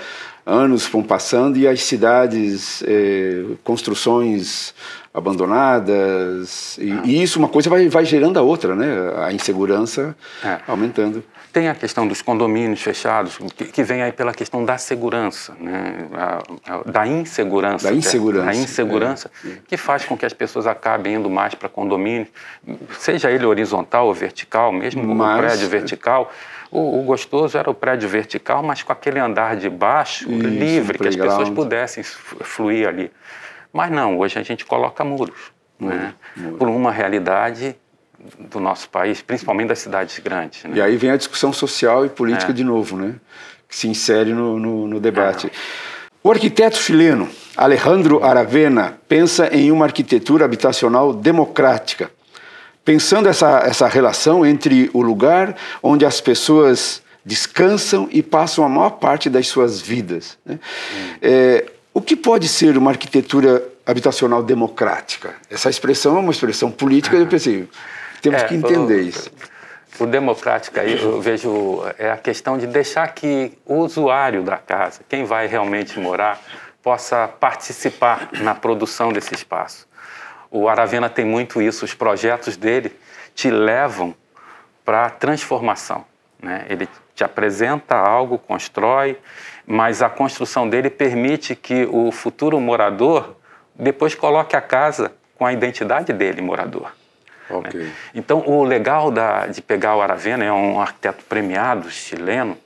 anos 0.47 0.87
vão 0.87 1.03
passando 1.03 1.59
e 1.59 1.69
as 1.69 1.83
cidades, 1.83 2.83
eh, 2.87 3.45
construções 3.63 4.75
abandonadas, 5.13 6.79
e, 6.79 6.91
ah. 6.91 7.03
e, 7.05 7.23
isso 7.23 7.39
uma 7.39 7.49
coisa 7.49 7.69
vai, 7.69 7.89
vai 7.89 8.05
gerando 8.05 8.39
a 8.39 8.43
outra, 8.43 8.75
né? 8.75 8.87
A 9.19 9.33
insegurança 9.33 10.17
é. 10.43 10.59
aumentando. 10.67 11.23
Tem 11.53 11.69
a 11.69 11.75
questão 11.75 12.07
dos 12.07 12.23
condomínios 12.23 12.81
fechados, 12.81 13.39
que, 13.57 13.65
que 13.65 13.83
vem 13.83 14.03
aí 14.03 14.13
pela 14.13 14.33
questão 14.33 14.65
da 14.65 14.79
segurança, 14.79 15.57
né? 15.59 16.07
A, 16.15 16.75
a, 16.75 16.83
da 16.85 17.07
insegurança. 17.07 17.89
Da 17.89 17.95
insegurança. 17.95 18.47
Da 18.47 18.55
insegurança, 18.55 19.31
é. 19.45 19.57
que 19.67 19.77
faz 19.77 20.05
com 20.05 20.17
que 20.17 20.25
as 20.25 20.33
pessoas 20.33 20.67
acabem 20.67 21.15
indo 21.15 21.29
mais 21.29 21.55
para 21.55 21.69
condomínio, 21.69 22.29
seja 22.99 23.31
ele 23.31 23.45
horizontal 23.45 24.07
ou 24.07 24.15
vertical, 24.15 24.71
mesmo 24.71 25.03
Mas, 25.15 25.35
o 25.35 25.43
prédio 25.43 25.69
vertical. 25.69 26.33
O, 26.71 27.01
o, 27.01 27.03
gostoso 27.03 27.59
era 27.59 27.69
o 27.69 27.75
prédio 27.75 28.09
vertical, 28.09 28.63
mas 28.63 28.83
com 28.85 28.93
aquele 28.93 29.19
andar 29.19 29.57
de 29.57 29.69
baixo, 29.69 30.31
Isso, 30.31 30.47
livre, 30.47 30.99
que 30.99 31.09
as 31.09 31.17
pessoas 31.17 31.51
pudessem 31.51 32.05
fluir 32.05 32.87
ali. 32.87 33.11
Mas 33.73 33.91
não, 33.91 34.19
hoje 34.19 34.39
a 34.39 34.43
gente 34.45 34.65
coloca 34.65 35.03
muros, 35.03 35.53
Muro, 35.79 35.97
né? 35.97 36.15
Muro. 36.37 36.57
por 36.59 36.69
uma 36.69 36.93
realidade 36.93 37.77
do 38.39 38.61
nosso 38.61 38.89
país, 38.89 39.23
principalmente 39.23 39.69
das 39.69 39.79
cidades 39.79 40.19
grandes. 40.19 40.65
Né? 40.65 40.73
E 40.77 40.81
aí 40.81 40.97
vem 40.97 41.11
a 41.11 41.17
discussão 41.17 41.53
social 41.53 42.05
e 42.05 42.09
política 42.09 42.53
é. 42.53 42.55
de 42.55 42.65
novo, 42.65 42.97
né? 42.97 43.15
que 43.69 43.77
se 43.77 43.89
insere 43.89 44.33
no, 44.33 44.59
no, 44.59 44.87
no 44.87 45.01
debate. 45.01 45.47
É. 45.47 45.51
O 46.23 46.31
arquiteto 46.31 46.77
chileno 46.77 47.29
Alejandro 47.57 48.23
Aravena 48.23 48.99
pensa 49.09 49.49
em 49.55 49.71
uma 49.71 49.87
arquitetura 49.87 50.45
habitacional 50.45 51.15
democrática, 51.15 52.11
pensando 52.85 53.29
essa, 53.29 53.61
essa 53.61 53.87
relação 53.87 54.45
entre 54.45 54.91
o 54.93 55.01
lugar 55.01 55.57
onde 55.83 56.05
as 56.05 56.21
pessoas 56.21 57.03
descansam 57.25 58.09
e 58.11 58.23
passam 58.23 58.65
a 58.65 58.69
maior 58.69 58.91
parte 58.91 59.31
das 59.31 59.47
suas 59.47 59.81
vidas. 59.81 60.37
Né? 60.45 60.59
Hum. 60.59 61.15
É, 61.23 61.65
o 61.93 62.01
que 62.01 62.17
pode 62.17 62.49
ser 62.49 62.77
uma 62.77 62.91
arquitetura 62.91 63.63
habitacional 63.87 64.43
democrática? 64.43 65.35
Essa 65.51 65.71
expressão 65.71 66.17
é 66.17 66.21
uma 66.21 66.33
expressão 66.33 66.71
política, 66.71 67.17
eu 67.17 67.27
pensei, 67.27 67.69
temos 68.21 68.43
é, 68.43 68.47
que 68.47 68.55
entender 68.55 68.95
o, 68.95 69.01
isso. 69.01 69.31
O 69.99 70.07
democrático 70.07 70.79
aí, 70.79 71.01
eu 71.01 71.21
vejo, 71.21 71.83
é 71.99 72.11
a 72.11 72.17
questão 72.17 72.57
de 72.57 72.67
deixar 72.67 73.09
que 73.09 73.59
o 73.67 73.77
usuário 73.77 74.43
da 74.43 74.57
casa, 74.57 75.01
quem 75.09 75.25
vai 75.25 75.47
realmente 75.47 75.99
morar, 75.99 76.41
possa 76.83 77.29
participar 77.29 78.31
na 78.41 78.55
produção 78.55 79.13
desse 79.13 79.35
espaço. 79.35 79.87
O 80.51 80.69
Aravena 80.69 81.09
tem 81.09 81.25
muito 81.25 81.61
isso, 81.61 81.85
os 81.85 81.95
projetos 81.95 82.57
dele 82.57 82.93
te 83.35 83.51
levam 83.51 84.15
para 84.85 85.07
a 85.07 85.11
transformação. 85.11 86.05
Né? 86.43 86.65
Ele 86.69 86.89
te 87.15 87.23
apresenta 87.23 87.97
algo, 87.97 88.39
constrói, 88.39 89.19
mas 89.67 90.03
a 90.03 90.09
construção 90.09 90.69
dele 90.69 90.91
permite 90.91 91.55
que 91.55 91.87
o 91.91 92.11
futuro 92.11 92.59
morador 92.61 93.37
depois 93.75 94.15
coloque 94.15 94.57
a 94.57 94.61
casa 94.61 95.13
com 95.37 95.47
a 95.47 95.53
identidade 95.53 96.13
dele, 96.13 96.41
morador. 96.41 96.93
Okay. 97.51 97.81
Né? 97.81 97.93
Então, 98.15 98.45
o 98.47 98.65
legal 98.65 99.11
da, 99.11 99.47
de 99.47 99.61
pegar 99.61 99.97
o 99.97 100.01
Aravena, 100.01 100.45
é 100.45 100.53
um 100.53 100.81
arquiteto 100.81 101.25
premiado 101.25 101.91
chileno, 101.91 102.57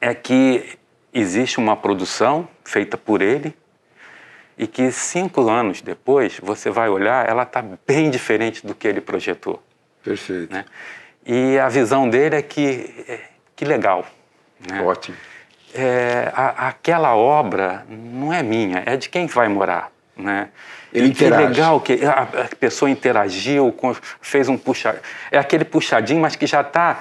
é 0.00 0.14
que 0.14 0.78
existe 1.12 1.58
uma 1.58 1.76
produção 1.76 2.48
feita 2.64 2.96
por 2.96 3.20
ele 3.20 3.54
e 4.56 4.66
que 4.66 4.90
cinco 4.92 5.48
anos 5.48 5.80
depois 5.80 6.38
você 6.42 6.70
vai 6.70 6.88
olhar, 6.88 7.28
ela 7.28 7.42
está 7.44 7.64
bem 7.86 8.10
diferente 8.10 8.66
do 8.66 8.74
que 8.74 8.86
ele 8.86 9.00
projetou. 9.00 9.62
Perfeito. 10.02 10.52
Né? 10.52 10.64
E 11.24 11.58
a 11.58 11.68
visão 11.68 12.08
dele 12.08 12.36
é 12.36 12.42
que, 12.42 13.04
é, 13.08 13.20
que 13.56 13.64
legal. 13.64 14.06
Né? 14.68 14.82
Ótimo. 14.82 15.16
É, 15.74 16.30
a, 16.34 16.68
aquela 16.68 17.14
obra 17.14 17.86
não 17.88 18.32
é 18.32 18.42
minha, 18.42 18.82
é 18.84 18.96
de 18.96 19.08
quem 19.08 19.26
vai 19.26 19.48
morar. 19.48 19.90
Né? 20.20 20.48
Ele 20.92 21.06
e 21.06 21.10
interage. 21.10 21.42
Que 21.42 21.48
legal 21.48 21.80
que 21.80 22.04
a, 22.04 22.22
a 22.22 22.56
pessoa 22.56 22.90
interagiu, 22.90 23.72
com, 23.72 23.94
fez 24.20 24.48
um 24.48 24.56
puxa, 24.56 24.96
é 25.30 25.38
aquele 25.38 25.64
puxadinho, 25.64 26.20
mas 26.20 26.36
que 26.36 26.46
já 26.46 26.60
está 26.60 27.00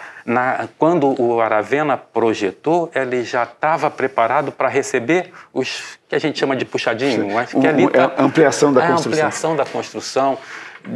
quando 0.78 1.20
o 1.20 1.42
Aravena 1.42 1.98
projetou, 1.98 2.92
ele 2.94 3.24
já 3.24 3.44
estava 3.44 3.90
preparado 3.90 4.52
para 4.52 4.68
receber 4.68 5.32
os 5.52 5.98
que 6.08 6.16
a 6.16 6.20
gente 6.20 6.38
chama 6.38 6.56
de 6.56 6.66
puxadinho, 6.66 7.34
mas 7.34 7.52
que 7.52 7.66
ali 7.66 7.88
tá, 7.88 8.14
é 8.18 8.22
ampliação 8.22 8.72
da 8.72 8.84
é 8.84 8.88
construção. 8.88 9.12
A 9.12 9.16
ampliação 9.16 9.56
da 9.56 9.66
construção 9.66 10.38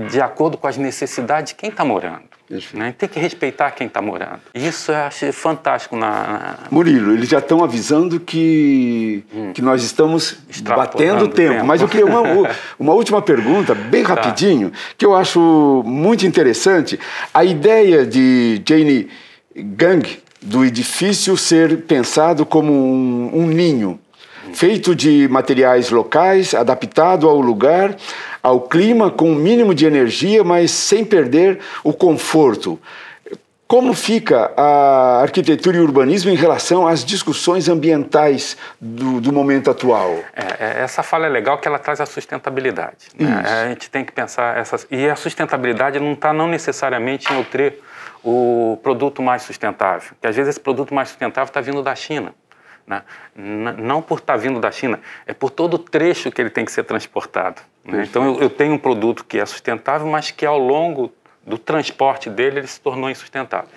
de 0.10 0.22
acordo 0.22 0.58
com 0.58 0.68
as 0.68 0.78
necessidades 0.78 1.54
de 1.54 1.56
quem 1.56 1.70
está 1.70 1.84
morando. 1.84 2.33
Né? 2.74 2.94
Tem 2.98 3.10
que 3.10 3.20
respeitar 3.20 3.72
quem 3.72 3.88
está 3.88 4.02
morando. 4.02 4.42
Isso 4.54 4.92
eu 4.92 4.98
acho 4.98 5.32
fantástico 5.34 5.96
na, 5.96 6.10
na... 6.10 6.58
Murilo, 6.70 7.14
eles 7.14 7.30
já 7.30 7.40
estão 7.40 7.64
avisando 7.64 8.20
que, 8.20 9.24
hum. 9.34 9.54
que 9.54 9.62
nós 9.62 9.84
estamos 9.84 10.38
batendo 10.64 11.26
o 11.26 11.28
tempo. 11.28 11.54
tempo. 11.54 11.66
Mas 11.66 11.82
eu 11.82 11.88
queria 11.88 12.06
uma, 12.06 12.22
uma 12.78 12.94
última 12.94 13.22
pergunta, 13.22 13.74
bem 13.74 14.04
tá. 14.04 14.10
rapidinho, 14.10 14.72
que 14.98 15.06
eu 15.06 15.16
acho 15.16 15.84
muito 15.86 16.26
interessante. 16.26 17.00
A 17.34 17.44
ideia 17.44 18.06
de 18.06 18.62
Jane 18.68 19.08
Gang 19.56 20.22
do 20.42 20.66
edifício 20.66 21.38
ser 21.38 21.84
pensado 21.84 22.46
como 22.46 22.74
um, 22.74 23.32
um 23.34 23.48
ninho 23.48 24.00
feito 24.54 24.96
de 24.96 25.28
materiais 25.30 25.90
locais, 25.90 26.54
adaptado 26.54 27.28
ao 27.28 27.40
lugar, 27.40 27.96
ao 28.44 28.60
clima, 28.60 29.10
com 29.10 29.30
o 29.30 29.32
um 29.32 29.36
mínimo 29.36 29.74
de 29.74 29.86
energia, 29.86 30.44
mas 30.44 30.70
sem 30.70 31.06
perder 31.06 31.60
o 31.82 31.94
conforto. 31.94 32.78
Como 33.66 33.94
fica 33.94 34.52
a 34.58 35.22
arquitetura 35.22 35.78
e 35.78 35.80
o 35.80 35.84
urbanismo 35.84 36.30
em 36.30 36.36
relação 36.36 36.86
às 36.86 37.04
discussões 37.04 37.70
ambientais 37.70 38.58
do, 38.80 39.22
do 39.22 39.32
momento 39.32 39.72
atual? 39.72 40.20
É, 40.36 40.44
é 40.60 40.84
essa 40.84 41.02
fala 41.02 41.26
é 41.26 41.30
legal 41.30 41.58
que 41.58 41.68
ela 41.68 41.80
traz 41.80 42.00
a 42.02 42.06
sustentabilidade. 42.06 43.08
Né? 43.18 43.44
A 43.64 43.70
gente 43.70 43.90
tem 43.90 44.04
que 44.04 44.12
pensar 44.12 44.58
essas 44.58 44.86
e 44.92 45.10
a 45.10 45.16
sustentabilidade 45.16 46.00
não 46.00 46.14
está 46.14 46.34
não 46.34 46.48
necessariamente 46.48 47.34
em 47.34 47.38
eu 47.38 47.46
ter 47.46 47.82
o 48.24 48.78
produto 48.84 49.24
mais 49.24 49.42
sustentável, 49.42 50.12
que 50.22 50.28
às 50.28 50.36
vezes 50.36 50.52
esse 50.52 50.60
produto 50.60 50.94
mais 50.94 51.10
sustentável 51.10 51.50
está 51.50 51.62
vindo 51.62 51.82
da 51.82 51.96
China. 51.96 52.36
Né? 52.86 53.02
Não 53.36 54.02
por 54.02 54.20
estar 54.20 54.34
tá 54.34 54.38
vindo 54.38 54.60
da 54.60 54.70
China, 54.70 55.00
é 55.26 55.34
por 55.34 55.50
todo 55.50 55.76
o 55.76 55.80
trecho 55.80 56.30
que 56.30 56.42
ele 56.42 56.50
tem 56.50 56.66
que 56.66 56.72
ser 56.72 56.84
transportado. 56.84 57.62
Né? 57.86 58.06
Então 58.08 58.26
eu, 58.26 58.42
eu, 58.42 58.50
tenho 58.50 58.74
um 58.74 58.78
produto 58.78 59.26
que 59.26 59.40
é 59.40 59.46
sustentável, 59.46 60.08
mas 60.08 60.32
que 60.32 60.46
ao 60.46 60.58
longo 60.58 61.12
do 61.46 61.58
transporte 61.58 62.30
dele 62.30 62.60
ele 62.60 62.68
se 62.68 62.80
tornou 62.80 63.10
insustentável. 63.10 63.70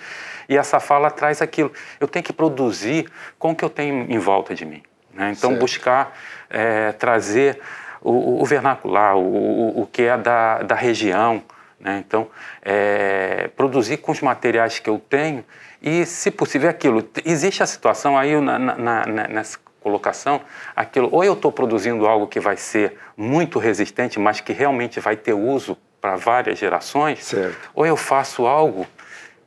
E 0.47 0.57
essa 0.57 0.79
fala 0.79 1.11
traz 1.11 1.41
aquilo. 1.41 1.71
Eu 1.99 2.07
tenho 2.07 2.23
que 2.23 2.31
produzir 2.31 3.11
com 3.37 3.51
o 3.51 3.55
que 3.55 3.65
eu 3.65 3.69
tenho 3.69 4.09
em 4.09 4.17
volta 4.17 4.55
de 4.55 4.65
mim. 4.65 4.81
Né? 5.13 5.33
Então 5.35 5.49
certo. 5.49 5.59
buscar 5.59 6.17
é, 6.49 6.93
trazer 6.93 7.59
o, 8.01 8.41
o 8.41 8.45
vernacular, 8.45 9.17
o, 9.17 9.19
o, 9.19 9.81
o, 9.81 9.87
que 9.87 10.03
é 10.03 10.17
da, 10.17 10.63
da 10.63 10.75
região. 10.75 11.43
Né? 11.79 12.03
Então, 12.05 12.27
é, 12.63 13.49
produzir 13.55 13.97
com 13.97 14.11
os 14.11 14.21
materiais 14.21 14.79
que 14.79 14.89
eu 14.89 14.99
tenho 14.99 15.43
e, 15.81 16.05
se 16.05 16.31
possível, 16.31 16.69
aquilo. 16.69 17.07
Existe 17.25 17.61
a 17.61 17.65
situação 17.65 18.17
aí 18.17 18.39
na, 18.39 18.57
na, 18.57 18.75
na, 18.77 19.27
nessa 19.27 19.59
colocação, 19.87 20.41
aquilo, 20.75 21.07
ou 21.11 21.23
eu 21.23 21.33
estou 21.33 21.49
produzindo 21.49 22.05
algo 22.05 22.27
que 22.27 22.41
vai 22.41 22.57
ser 22.57 22.97
muito 23.15 23.57
resistente, 23.57 24.19
mas 24.19 24.41
que 24.41 24.51
realmente 24.51 24.99
vai 24.99 25.15
ter 25.15 25.33
uso 25.33 25.77
para 26.01 26.17
várias 26.17 26.59
gerações, 26.59 27.23
certo. 27.23 27.69
ou 27.73 27.85
eu 27.85 27.95
faço 27.95 28.45
algo 28.45 28.85